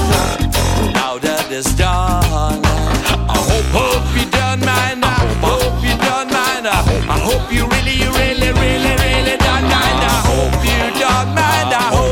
now 0.98 1.20
that 1.20 1.46
it's 1.52 1.72
done. 1.76 2.66
I 2.66 3.38
hope, 3.38 3.70
hope 3.78 4.10
you 4.18 4.26
done, 4.32 4.60
man. 4.62 5.04
I 5.04 5.22
hope 5.46 5.78
you 5.86 5.94
done, 6.02 6.34
man. 6.34 6.66
I 6.66 7.20
hope 7.22 7.54
you 7.54 7.70
really, 7.70 8.02
really, 8.18 8.50
really, 8.58 8.94
really 9.06 9.38
done, 9.38 9.66
man. 9.70 9.98
I 10.02 10.18
hope 10.34 10.58
you 10.66 10.82
done, 10.98 11.30
man. 11.38 11.68
I 11.70 11.94
hope 11.94 12.09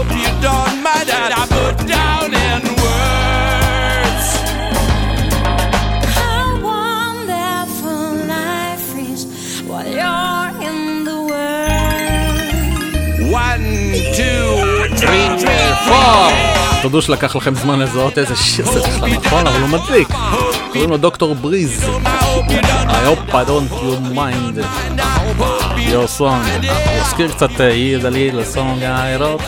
three, 15.18 15.42
three, 15.42 15.88
four. 15.88 16.82
תודו 16.82 17.02
שלקח 17.02 17.36
לכם 17.36 17.56
זמן 17.56 17.80
לזהות 17.80 18.18
איזה 18.18 18.36
שיר 18.36 18.66
זה 18.66 18.80
בכלל 18.80 19.10
נכון, 19.10 19.48
אבל 19.48 19.62
הוא 19.62 19.70
מדליק. 19.70 20.08
קוראים 20.72 20.90
לו 20.90 20.98
דוקטור 20.98 21.36
בריז. 21.36 21.84
I 21.84 23.06
hope 23.08 23.34
I 23.34 23.46
don't 23.48 23.72
you 23.72 24.16
mind 24.16 24.58
your 25.78 26.20
song. 26.20 26.68
הוא 26.68 27.02
הזכיר 27.02 27.32
קצת 27.32 27.62
אה, 27.62 27.68
היא 27.68 27.98
דלי 27.98 28.32
לסונג 28.32 28.84
האירות. 28.84 29.42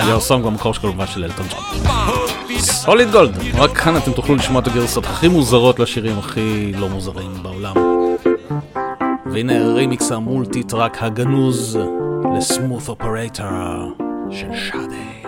your 0.00 0.28
song 0.28 0.38
במקור 0.44 0.74
של 0.74 0.80
כמובן 0.80 1.06
של 1.06 1.24
אלטון 1.24 1.46
ג'ון. 1.50 1.80
סוליד 2.58 3.10
גולד, 3.10 3.38
רק 3.54 3.76
כאן 3.78 3.96
אתם 3.96 4.12
תוכלו 4.12 4.34
לשמוע 4.34 4.62
את 4.62 4.66
הגרסות 4.66 5.04
הכי 5.04 5.28
מוזרות 5.28 5.78
לשירים 5.78 6.18
הכי 6.18 6.72
לא 6.78 6.88
מוזרים 6.88 7.42
בעולם. 7.42 7.74
והנה 9.32 9.56
הרימיקס 9.60 10.12
המולטי 10.12 10.62
טראק 10.62 11.02
הגנוז 11.02 11.78
לסמוט 12.37 12.89
אופרטור 12.89 13.93
של 14.31 14.53
שאדי. 14.53 15.18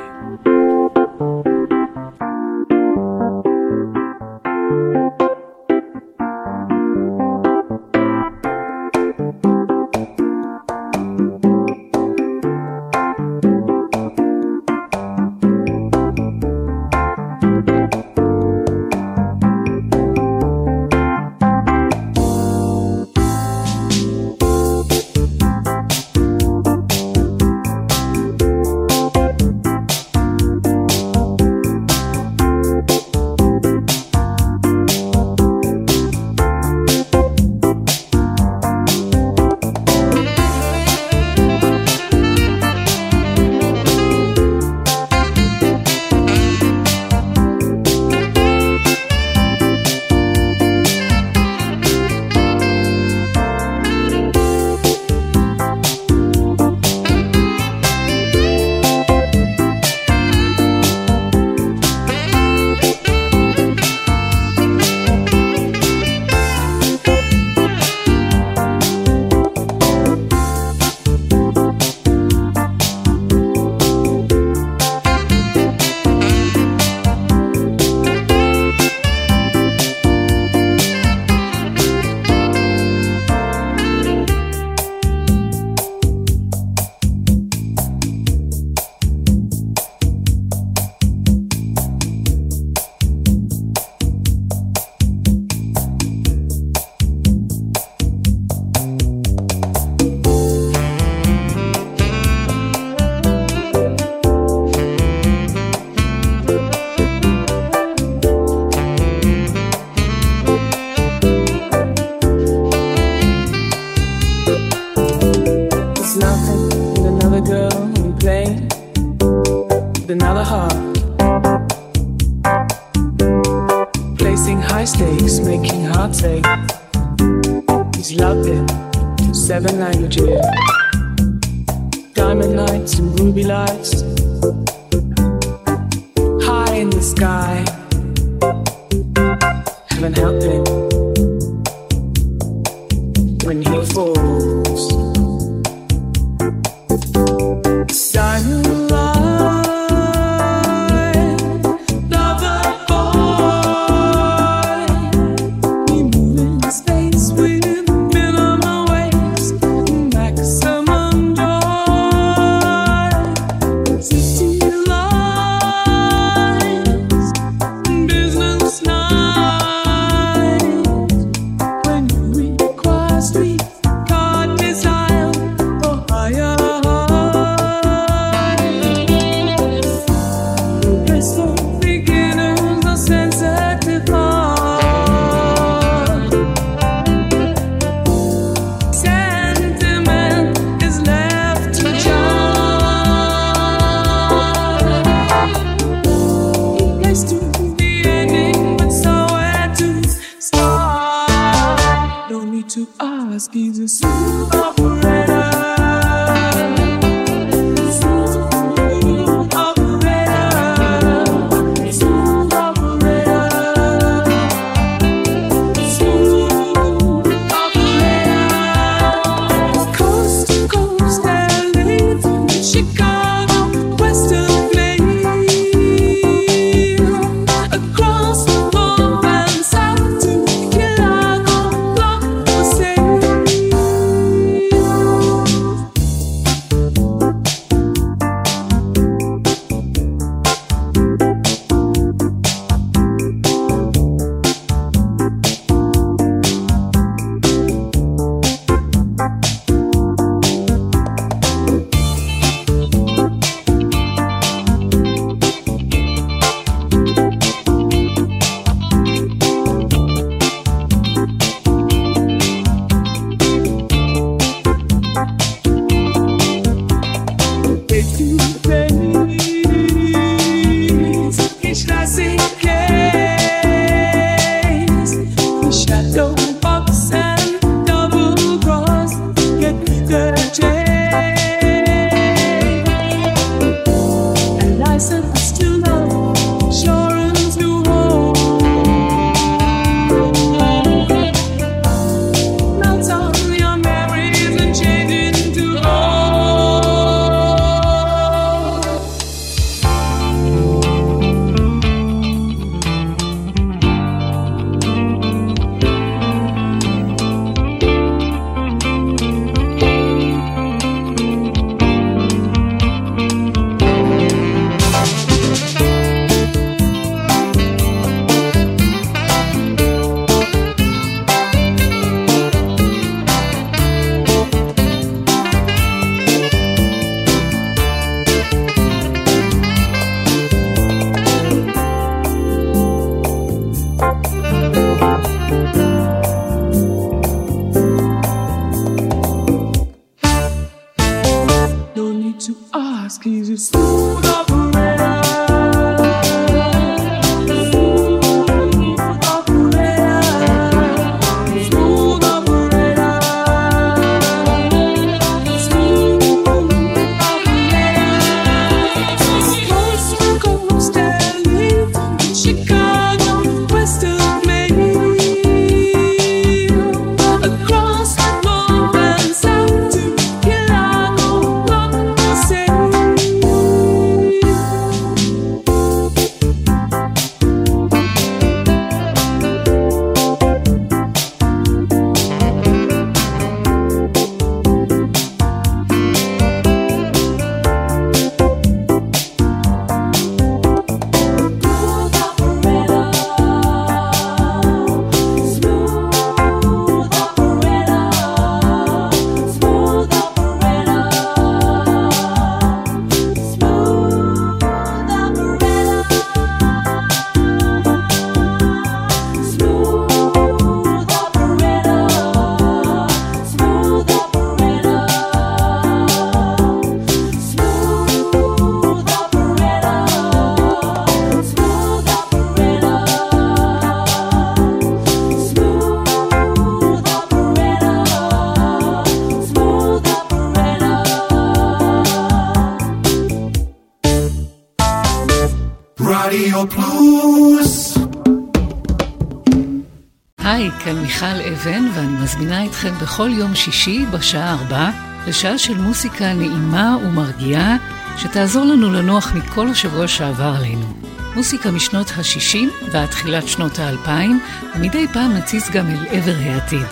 מיכל 441.23 441.53
אבן, 441.53 441.85
ואני 441.95 442.23
מזמינה 442.23 442.67
אתכם 442.67 442.95
בכל 443.03 443.31
יום 443.33 443.55
שישי 443.55 444.07
בשעה 444.11 444.53
ארבע 444.53 444.91
לשעה 445.27 445.59
של 445.59 445.79
מוסיקה 445.79 446.33
נעימה 446.33 446.97
ומרגיעה, 447.05 447.77
שתעזור 448.17 448.65
לנו 448.65 448.93
לנוח 448.93 449.33
מכל 449.35 449.69
השבוע 449.69 450.09
שעבר 450.09 450.55
עלינו. 450.59 450.87
מוסיקה 451.35 451.71
משנות 451.71 452.13
השישים 452.17 452.71
ועד 452.93 453.09
תחילת 453.09 453.49
שנות 453.49 453.79
האלפיים, 453.79 454.41
ומדי 454.77 455.07
פעם 455.13 455.33
נציץ 455.33 455.71
גם 455.71 455.87
אל 455.87 456.07
עבר 456.11 456.35
העתיד. 456.45 456.87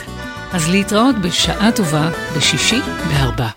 אז 0.53 0.71
להתראות 0.71 1.17
בשעה 1.19 1.73
טובה 1.73 2.11
בשישי 2.37 2.81
בארבע. 3.09 3.49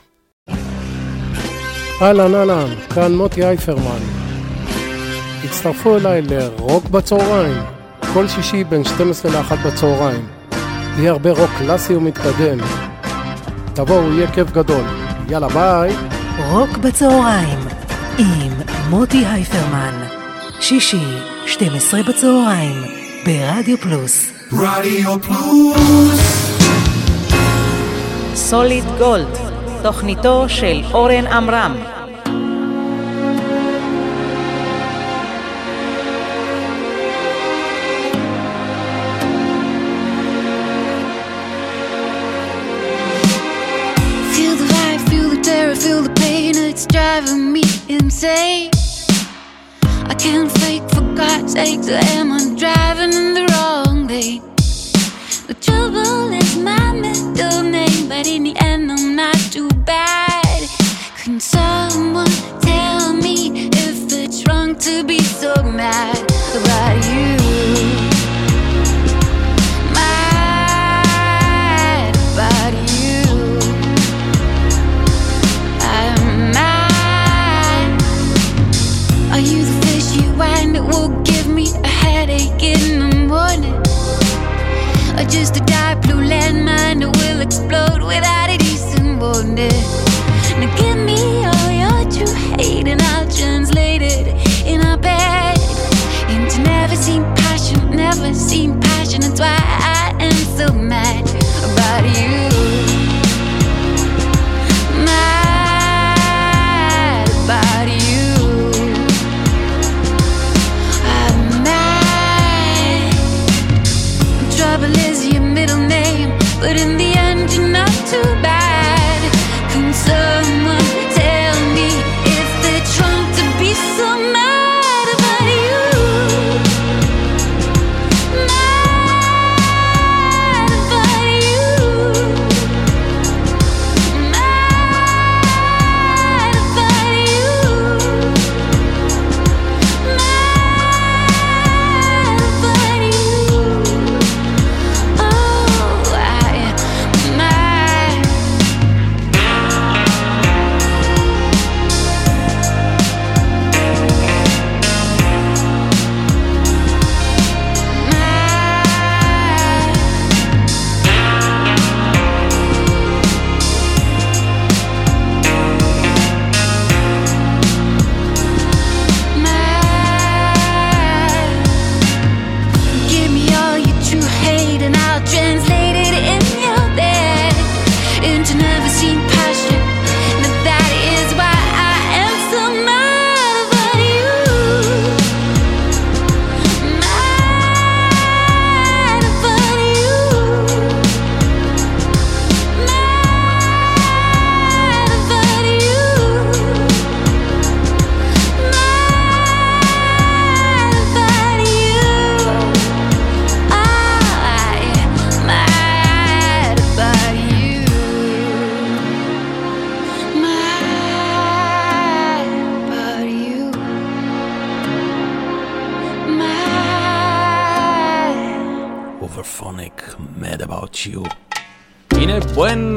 אהלן 2.02 2.36
אהלן, 2.36 2.76
כאן 2.96 3.16
מוטי 3.16 3.46
אייפרמן. 3.46 4.02
הצטרפו 5.44 5.98
אליי 5.98 6.22
לרוק 6.22 6.86
בצהריים, 6.86 7.64
כל 8.14 8.28
שישי 8.28 8.64
בין 8.64 8.84
12 8.84 9.32
ל-1 9.32 9.56
בצהריים. 9.68 10.43
יהיה 10.98 11.12
הרבה 11.12 11.32
רוק 11.32 11.50
קלאסי 11.58 11.96
ומתקדם. 11.96 12.58
תבואו, 13.74 14.14
יהיה 14.14 14.32
כיף 14.32 14.52
גדול. 14.52 14.84
יאללה, 15.30 15.48
ביי. 15.48 15.96
רוק 16.50 16.78
בצהריים 16.78 17.60
עם 18.18 18.52
מוטי 18.90 19.26
הייפרמן. 19.26 20.04
שישי, 20.60 21.18
12 21.46 22.04
בצהריים, 22.04 22.82
ברדיו 23.26 23.78
פלוס. 23.78 24.32
רדיו 24.54 25.22
פלוס. 25.22 26.54
סוליד 28.36 28.84
גולד, 28.98 29.38
תוכניתו 29.84 30.46
של 30.50 30.82
אורן 30.94 31.28
עמרם. 31.28 31.83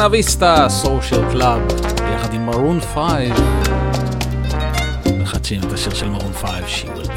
בואנה 0.06 0.16
ויסטה, 0.16 0.66
סושיאל 0.68 1.30
קלאב, 1.32 1.60
יחד 2.14 2.34
עם 2.34 2.46
מרון 2.46 2.80
פייב. 2.80 3.34
מחדשים 5.18 5.60
את 5.60 5.72
השיר 5.72 5.94
של 5.94 6.08
מרון 6.08 6.32
פייב, 6.32 6.66
שיר. 6.66 7.15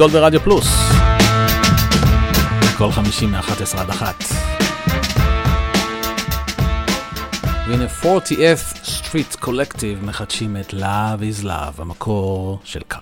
גולד 0.00 0.12
ברדיו 0.12 0.40
פלוס. 0.40 0.66
כל 2.78 2.92
חמישי 2.92 3.26
מ-11 3.26 3.78
עד 3.78 3.90
1. 3.90 4.24
והנה 7.68 7.84
40th 8.02 8.76
Street 8.84 9.44
Collective 9.44 10.04
מחדשים 10.04 10.56
את 10.56 10.74
Love 10.74 11.20
is 11.20 11.44
Love, 11.44 11.82
המקור 11.82 12.58
של 12.64 12.80
קלצ'ר 12.88 12.99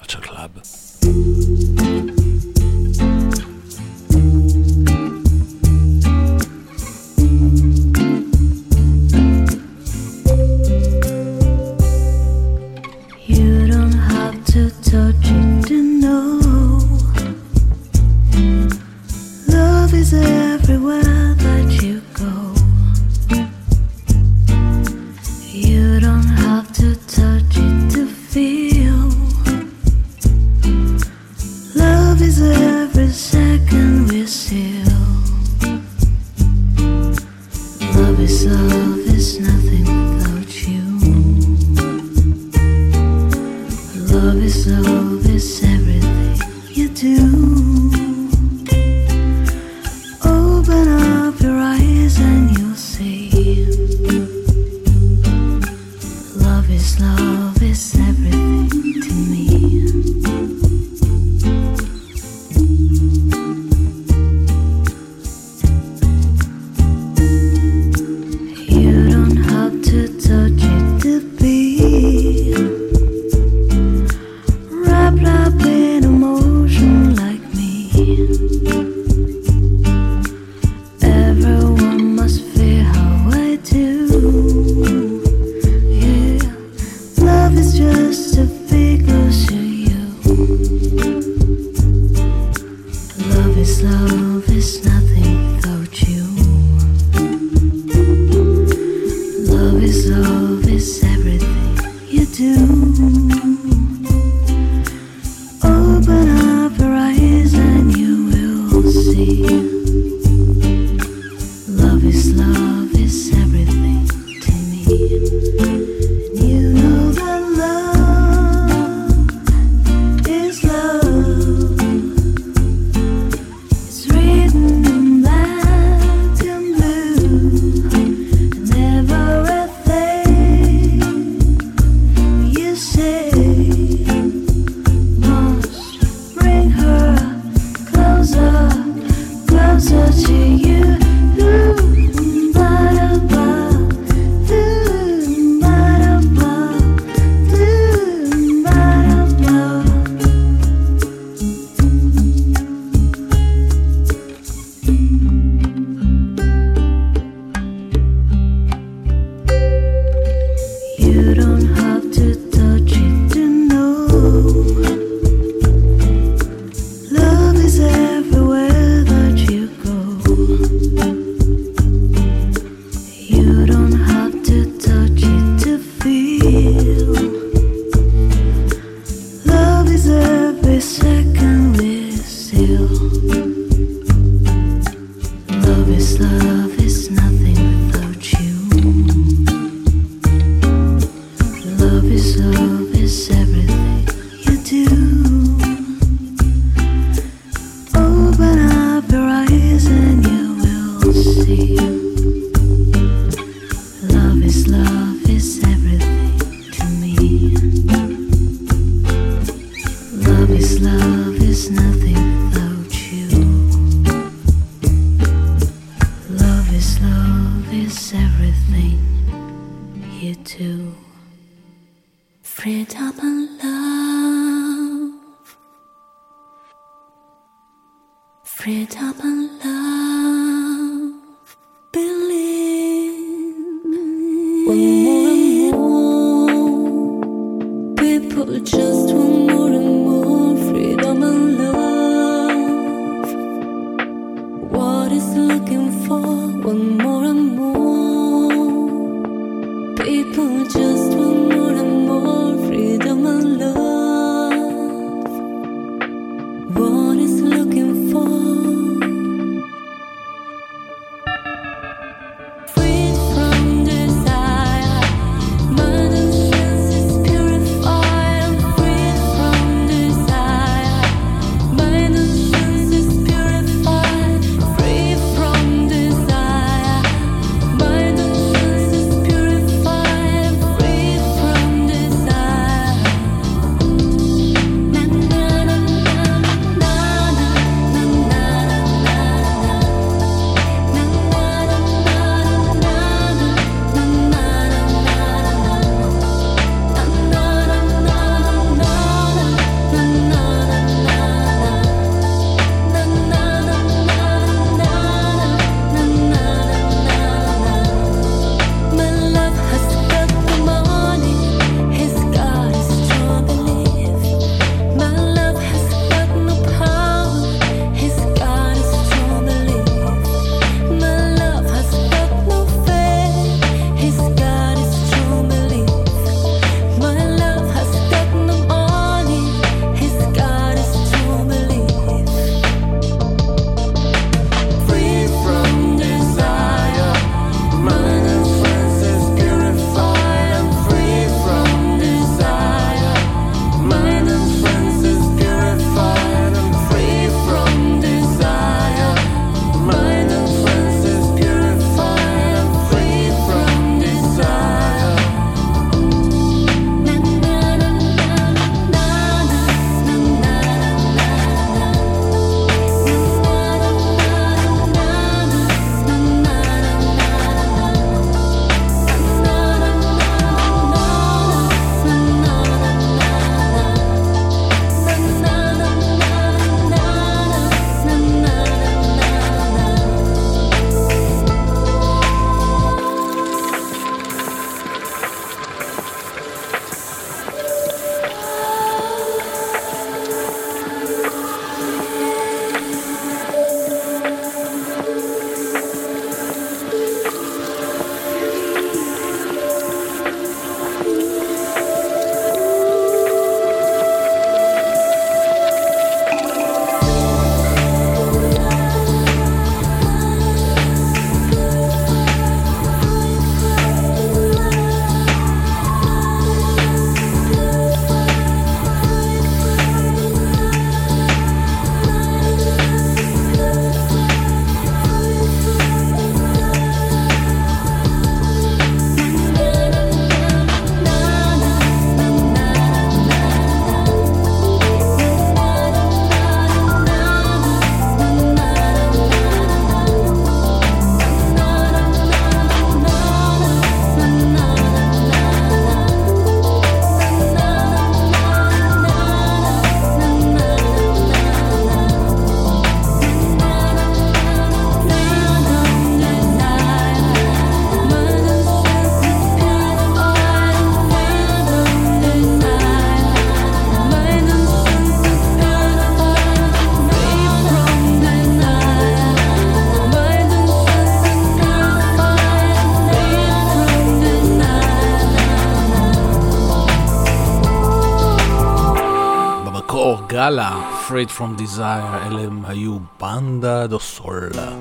במקור 480.47 480.47
גאלה, 480.47 480.71
Afraid 480.91 481.29
from 481.37 481.59
Desire, 481.59 482.27
אלה 482.27 482.41
הם 482.41 482.63
היו 482.67 482.97
בנדה 483.21 483.87
דו 483.87 483.99
סולה. 483.99 484.71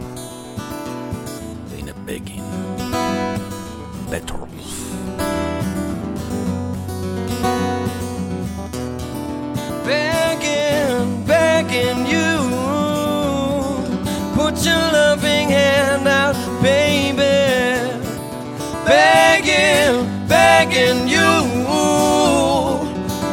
והנה 1.68 1.92
בגין. 2.04 2.44
Better. 4.10 4.36
begging, 9.86 11.24
begging 11.26 12.02
you. 12.14 12.32
Put 14.36 14.54
your 14.66 14.84
loving 14.98 15.48
hand 15.59 16.06
out, 16.06 16.36
baby. 16.62 17.38
Begging, 18.86 19.96
begging 20.28 21.09
you. 21.14 21.32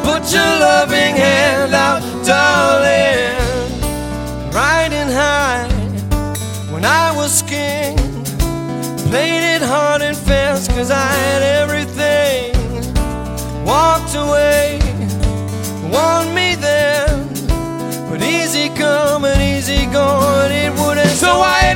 Put 0.09 0.23
your 0.33 0.51
loving 0.65 1.15
hand 1.15 1.73
out, 1.73 2.01
darling. 2.26 3.38
Riding 4.52 5.10
high 5.20 5.68
when 6.72 6.84
I 6.84 7.12
was 7.16 7.42
king. 7.42 7.96
Played 9.10 9.44
it 9.54 9.62
hard 9.62 10.02
and 10.02 10.16
fast, 10.16 10.70
cause 10.70 10.90
I 10.90 11.06
had 11.24 11.42
everything. 11.60 12.54
Walked 13.64 14.14
away 14.14 14.80
want 15.90 16.34
me 16.34 16.56
then, 16.56 17.28
but 18.10 18.20
easy 18.22 18.68
come 18.70 19.24
and 19.24 19.40
easy 19.40 19.86
go, 19.92 20.34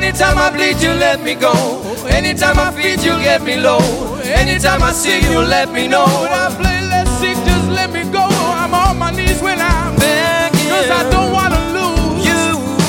Anytime 0.09 0.37
I 0.37 0.49
bleed, 0.49 0.81
you 0.81 0.89
let 0.89 1.23
me 1.23 1.35
go. 1.35 1.53
Anytime 2.09 2.59
I 2.59 2.71
feed, 2.71 3.03
you 3.03 3.17
get 3.19 3.41
me 3.41 3.55
low. 3.55 3.79
Anytime 4.23 4.83
I 4.83 4.91
see 4.91 5.21
you, 5.31 5.39
let 5.39 5.71
me 5.71 5.87
know. 5.87 6.68
Cause 10.89 11.05
I 11.05 11.09
don't 11.11 11.31
wanna 11.31 11.59
lose 11.77 12.25
you. 12.25 12.45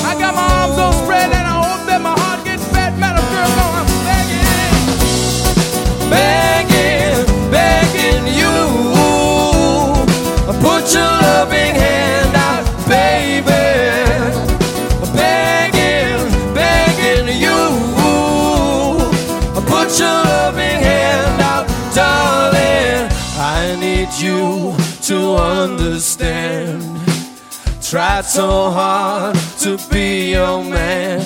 I 0.09 0.15
got 0.17 0.33
my 0.33 0.41
arms 0.41 0.75
all 0.79 0.91
spread 0.91 1.29
and 1.37 1.45
I 1.53 1.57
hope 1.61 1.85
that 1.85 2.01
my 2.01 2.15
heart 2.19 2.43
gets 2.43 2.65
fat. 2.73 2.97
Matter 2.97 3.21
girl, 3.29 3.51
no, 3.59 3.65
I'm 3.77 3.85
begging. 4.09 4.81
begging, 6.09 7.21
begging 7.53 8.25
you. 8.41 8.57
Put 10.65 10.83
your 10.95 11.13
loving 11.29 11.75
hand 11.75 12.35
out, 12.35 12.65
baby. 12.89 13.61
Begging, 15.13 16.25
begging 16.55 17.27
you. 17.37 17.61
I 19.57 19.61
put 19.73 19.89
your 19.99 20.17
loving 20.33 20.79
hand 20.89 21.39
out, 21.39 21.67
darling. 21.93 23.11
I 23.37 23.77
need 23.79 24.09
you 24.17 24.73
to 25.03 25.35
understand. 25.35 26.90
Tried 27.91 28.23
so 28.23 28.71
hard 28.71 29.35
to 29.59 29.77
be 29.91 30.31
your 30.31 30.63
man. 30.63 31.19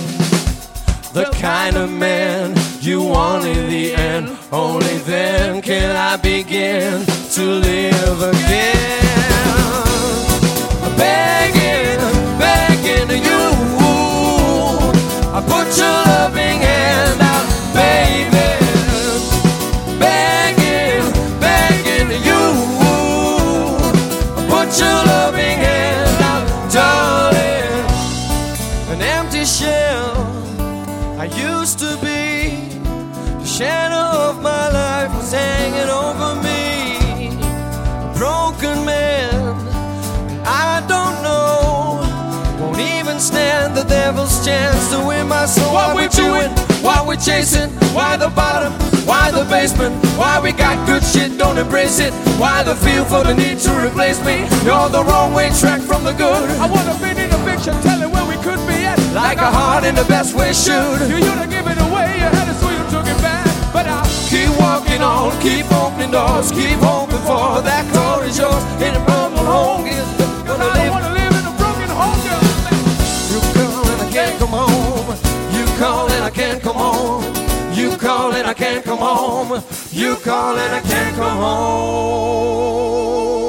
The 1.13 1.25
kind 1.39 1.77
of 1.77 1.91
man 1.91 2.55
you 2.81 3.03
want 3.03 3.45
in 3.45 3.69
the 3.69 3.93
end. 3.93 4.35
Only 4.51 4.97
then 5.05 5.61
can 5.61 5.95
I 5.95 6.17
begin 6.17 7.05
to 7.05 7.41
live 7.43 8.19
again. 8.19 9.03
Begging, 10.97 11.99
begging 12.39 13.23
you. 13.23 13.45
I 15.37 15.41
put 15.45 15.77
your 15.77 16.01
loving 16.09 16.61
hand 16.65 17.21
out, 17.21 17.45
baby. 17.75 18.74
Used 31.65 31.79
to 31.79 31.97
be. 31.97 32.69
The 33.41 33.45
shadow 33.57 34.29
of 34.29 34.35
my 34.43 34.69
life 34.69 35.11
was 35.17 35.31
hanging 35.31 35.89
over 35.89 36.29
me. 36.45 37.29
A 38.05 38.13
broken 38.15 38.85
man, 38.85 39.55
I 40.45 40.85
don't 40.87 41.17
know. 41.25 42.05
Won't 42.61 42.79
even 42.79 43.19
stand 43.19 43.75
the 43.75 43.83
devil's 43.83 44.45
chance 44.45 44.91
to 44.91 44.97
win 45.07 45.27
my 45.27 45.47
soul. 45.47 45.73
What 45.73 45.95
we 45.95 46.07
doing? 46.09 46.51
Why 46.85 47.03
we 47.03 47.17
chasing? 47.17 47.71
Why 47.97 48.15
the 48.15 48.29
bottom? 48.29 48.71
Why 49.09 49.31
the 49.31 49.45
basement? 49.45 49.95
Why 50.19 50.39
we 50.39 50.51
got 50.51 50.77
good 50.85 51.03
shit, 51.03 51.35
don't 51.35 51.57
embrace 51.57 51.97
it? 51.99 52.13
Why 52.37 52.61
the 52.61 52.75
feel 52.75 53.05
for 53.05 53.23
the 53.23 53.33
need 53.33 53.57
to 53.65 53.71
replace 53.87 54.23
me? 54.23 54.37
You're 54.67 54.89
the 54.89 55.03
wrong 55.07 55.33
way 55.33 55.49
track 55.59 55.81
from 55.81 56.03
the 56.03 56.13
good. 56.13 56.47
I 56.61 56.67
wanna 56.69 56.93
be 57.01 57.09
in 57.23 57.31
a 57.31 57.39
picture 57.43 57.73
telling 57.81 58.04
Like 59.15 59.37
a 59.37 59.49
heart 59.49 59.85
in 59.85 59.95
the 59.95 60.03
best 60.03 60.35
way 60.35 60.51
should. 60.51 61.07
You 61.07 61.15
used 61.15 61.41
to 61.41 61.47
give 61.47 61.65
it 61.65 61.79
away, 61.87 62.19
you 62.19 62.27
had 62.35 62.49
it 62.51 62.57
so 62.59 62.67
you 62.69 62.83
took 62.91 63.07
it 63.07 63.15
back. 63.23 63.47
But 63.71 63.87
I 63.87 64.03
Keep 64.27 64.59
walking 64.59 65.01
on, 65.01 65.31
keep 65.39 65.71
opening 65.71 66.11
doors, 66.11 66.51
keep 66.51 66.75
hoping 66.83 67.23
for 67.23 67.61
that 67.63 67.87
door 67.95 68.25
is 68.25 68.37
yours. 68.37 68.61
In 68.83 68.93
a 68.93 68.99
broken 69.07 69.45
home 69.47 69.87
is 69.87 70.03
gonna 70.43 70.67
I 70.67 70.75
live. 70.75 70.91
wanna 70.91 71.13
live 71.15 71.31
in 71.31 71.47
a 71.47 71.55
broken 71.55 71.87
home, 71.95 72.19
girl. 72.27 72.43
You 73.31 73.39
call 73.55 73.87
and 73.87 74.03
I 74.03 74.11
can't 74.11 74.35
come 74.37 74.51
home. 74.51 75.07
You 75.55 75.63
call 75.79 76.11
and 76.11 76.25
I 76.25 76.29
can't 76.29 76.61
come 76.61 76.75
home. 76.75 77.23
You 77.73 77.95
call 77.95 78.33
and 78.33 78.45
I 78.45 78.53
can't 78.53 78.83
come 78.83 78.99
home. 78.99 79.63
You 79.91 80.17
call 80.17 80.57
and 80.57 80.75
I 80.75 80.81
can't 80.81 81.15
come 81.15 81.37
home. 81.37 83.44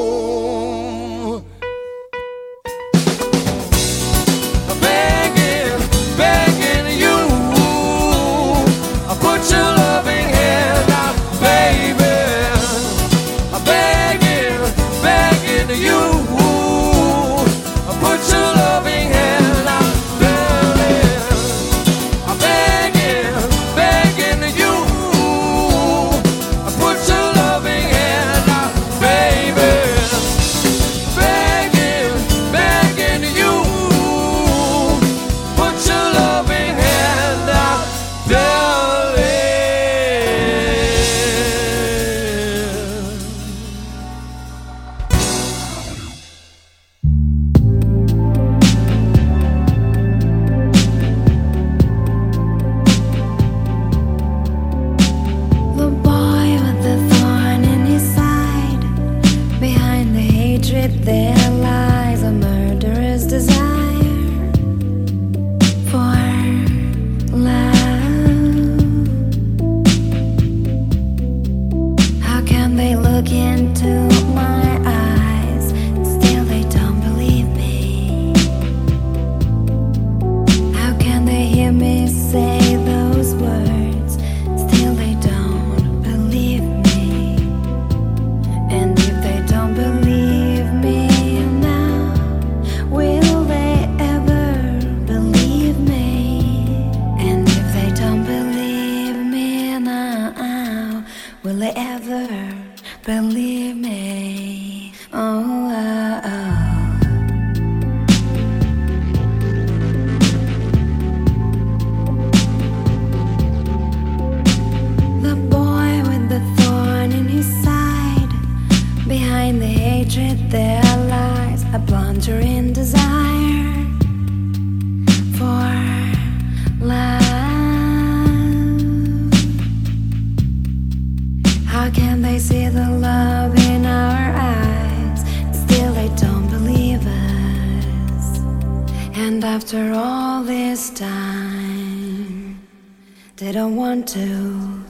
Don't 143.66 143.74
want 143.74 144.06
to 144.06 144.84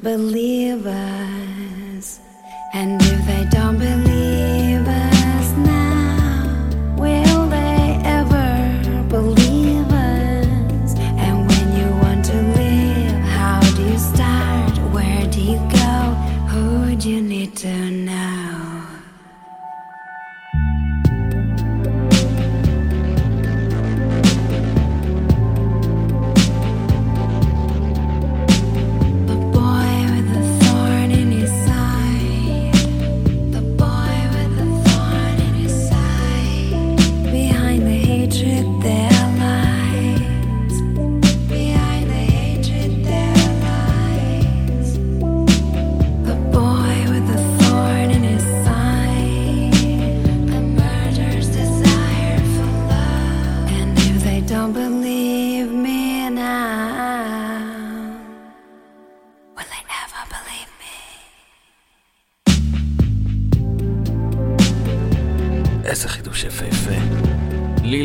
believe 0.00 0.86
us. 0.86 2.20
And 2.72 3.01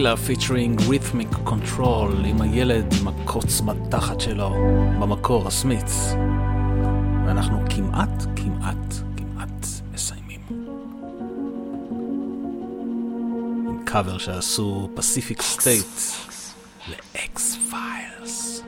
לילה 0.08 0.18
featuring 0.18 0.82
ריתמיק 0.90 1.28
קונטרול 1.44 2.26
עם 2.26 2.42
הילד 2.42 2.94
עם 3.02 3.08
הקוץ 3.08 3.62
בתחת 3.62 4.20
שלו 4.20 4.50
במקור 5.00 5.48
הסמיץ. 5.48 6.14
ואנחנו 7.26 7.60
כמעט, 7.70 8.26
כמעט, 8.36 8.94
כמעט 9.18 9.66
מסיימים. 9.94 10.42
עם 13.68 13.86
קאבר 13.86 14.18
שעשו 14.18 14.90
פסיפיק 14.96 15.42
סטייט 15.42 16.00
ל 16.88 17.58
X-Files. 17.70 18.64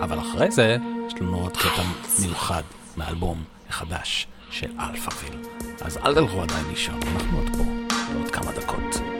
אבל 0.00 0.20
אחרי 0.20 0.50
זה 0.50 0.76
יש 1.06 1.14
לנו 1.20 1.40
עוד 1.40 1.56
קטע 1.56 1.82
מיוחד 2.22 2.62
מהאלבום 2.96 3.44
החדש 3.68 4.26
של 4.50 4.70
אלפאביל. 4.80 5.38
אז 5.80 5.96
אל 5.96 6.14
תלכו 6.14 6.42
עדיין 6.42 6.64
לישון, 6.70 7.00
אנחנו 7.14 7.38
עוד 7.38 7.48
פה, 7.56 7.94
בעוד 8.12 8.30
כמה 8.30 8.52
דקות, 8.52 9.13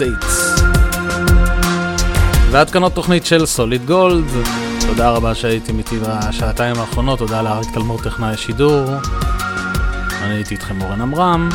States. 0.00 0.62
ועד 2.50 2.70
כאן 2.70 2.82
עוד 2.82 2.92
תוכנית 2.92 3.26
של 3.26 3.46
סוליד 3.46 3.86
גולד. 3.86 4.24
תודה 4.88 5.10
רבה 5.10 5.34
שהייתם 5.34 5.78
איתי 5.78 5.96
בשעתיים 5.98 6.76
האחרונות, 6.76 7.18
תודה 7.18 7.42
לאריק 7.42 7.68
תלמור 7.74 8.02
טכנאי 8.02 8.28
השידור. 8.28 8.84
אני 10.22 10.34
הייתי 10.34 10.54
איתכם 10.54 10.82
אורן 10.82 11.00
עמרם. 11.00 11.48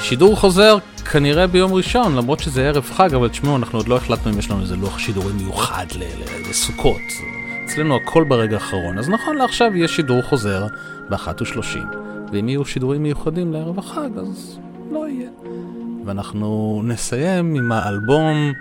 שידור 0.00 0.36
חוזר 0.36 0.78
כנראה 1.12 1.46
ביום 1.46 1.74
ראשון, 1.74 2.16
למרות 2.16 2.40
שזה 2.40 2.68
ערב 2.68 2.90
חג, 2.94 3.14
אבל 3.14 3.28
תשמעו, 3.28 3.56
אנחנו 3.56 3.78
עוד 3.78 3.88
לא 3.88 3.96
החלטנו 3.96 4.32
אם 4.32 4.38
יש 4.38 4.50
לנו 4.50 4.60
איזה 4.60 4.76
לוח 4.76 4.98
שידורים 4.98 5.36
מיוחד 5.36 5.86
לסוכות. 6.50 7.02
אצלנו 7.64 7.96
הכל 7.96 8.24
ברגע 8.24 8.54
האחרון, 8.54 8.98
אז 8.98 9.08
נכון 9.08 9.36
לעכשיו 9.36 9.76
יש 9.76 9.96
שידור 9.96 10.22
חוזר 10.22 10.66
ב-13:30, 11.10 11.78
ואם 12.32 12.48
יהיו 12.48 12.64
שידורים 12.64 13.02
מיוחדים 13.02 13.52
לערב 13.52 13.78
החג, 13.78 14.10
אז 14.18 14.58
יהיה. 14.58 14.69
ואנחנו 16.10 16.82
נסיים 16.84 17.54
עם 17.54 17.72
האלבום 17.72 18.52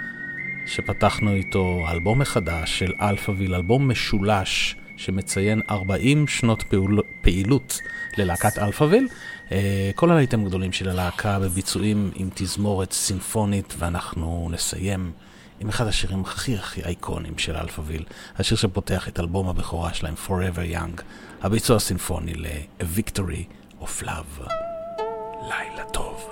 שפתחנו 0.66 1.32
איתו, 1.32 1.86
אלבום 1.92 2.20
מחדש 2.20 2.80
של 2.80 2.94
אלפאביל, 3.02 3.56
אלבום 3.56 3.92
משולש 3.92 4.76
שמציין 4.98 5.62
40 5.70 6.28
שנות 6.28 6.64
פעול... 6.64 7.02
פעילות 7.22 7.80
ללהקת 8.18 8.58
אלפאביל. 8.58 9.08
אה, 9.52 9.92
כל 9.96 10.12
הלהיטים 10.12 10.46
הגדולים 10.46 10.72
של 10.72 10.90
הלהקה 10.90 11.40
בביצועים 11.40 12.12
עם 12.16 12.30
תזמורת 12.34 12.92
סימפונית, 12.92 13.74
ואנחנו 13.78 14.50
נסיים 14.52 15.12
עם 15.60 15.70
אחד 15.70 15.88
השירים 15.88 16.22
הכי 16.22 16.56
הכי 16.56 16.84
אייקוניים 16.84 17.38
של 17.38 17.56
אלפאביל, 17.56 18.04
השיר 18.38 18.58
שפותח 18.58 19.08
את 19.08 19.20
אלבום 19.20 19.50
הבכורה 19.50 19.94
שלהם, 19.94 20.14
Forever 20.28 20.76
Young, 20.76 21.02
הביצוע 21.42 21.76
הסימפוני 21.76 22.34
ל-A 22.34 22.84
Victory 22.98 23.44
of 23.82 24.04
Love. 24.04 24.50
לילה 25.50 25.84
טוב. 25.92 26.30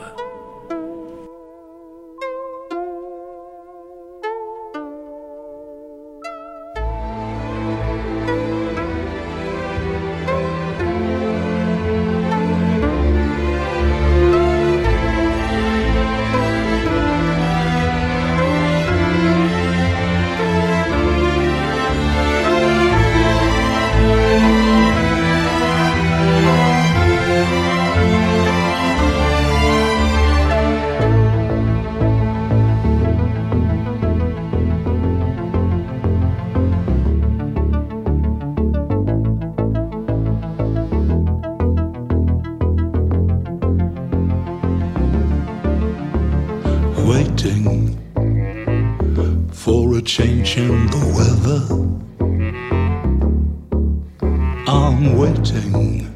I'm 54.69 55.18
waiting 55.18 56.11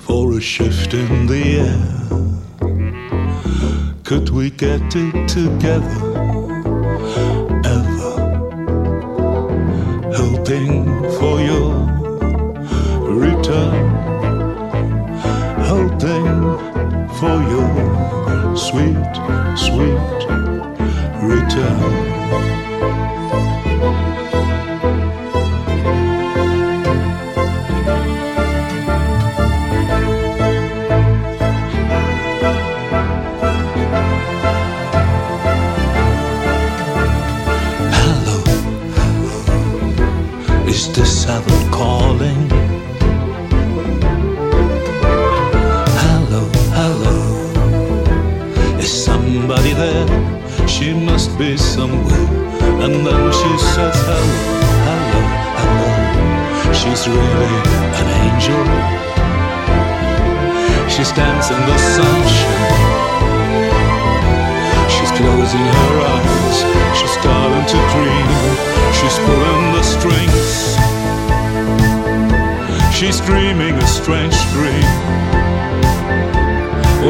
for 0.00 0.36
a 0.36 0.40
shift 0.40 0.92
in 0.92 1.26
the 1.26 1.60
air. 1.60 1.80
Could 4.04 4.28
we 4.28 4.50
get 4.50 4.82
it 4.94 5.26
together? 5.26 5.98
Ever 7.64 8.14
hoping 10.14 10.84
for 11.18 11.40
your 11.40 11.72
return, 13.08 13.88
hoping 15.64 16.58
for 17.18 17.42
your 17.48 18.56
sweet, 18.58 19.10
sweet 19.56 20.20
return. 21.22 22.69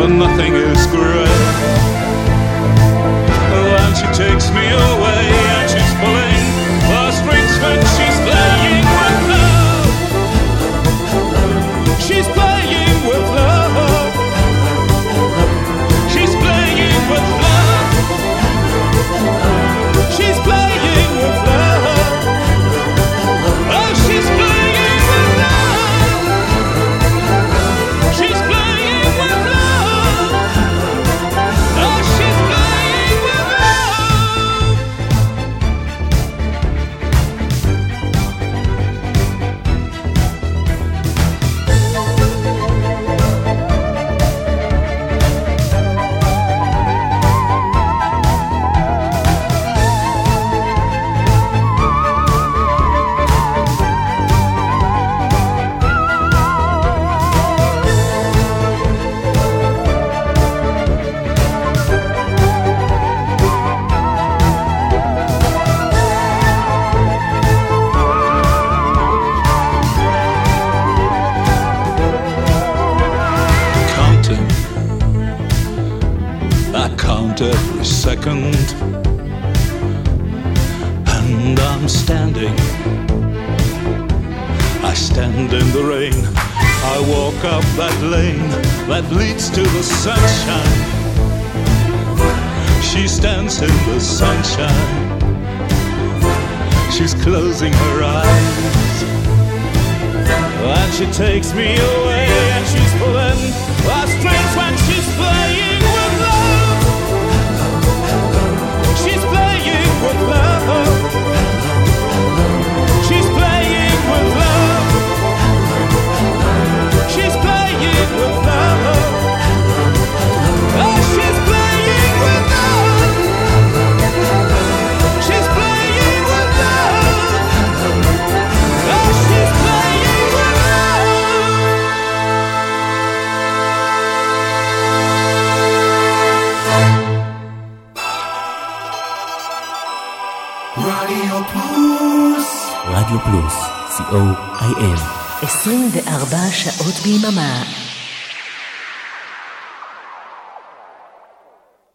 When 0.00 0.18
nothing 0.18 0.54
is 0.54 0.86
great. 0.86 1.09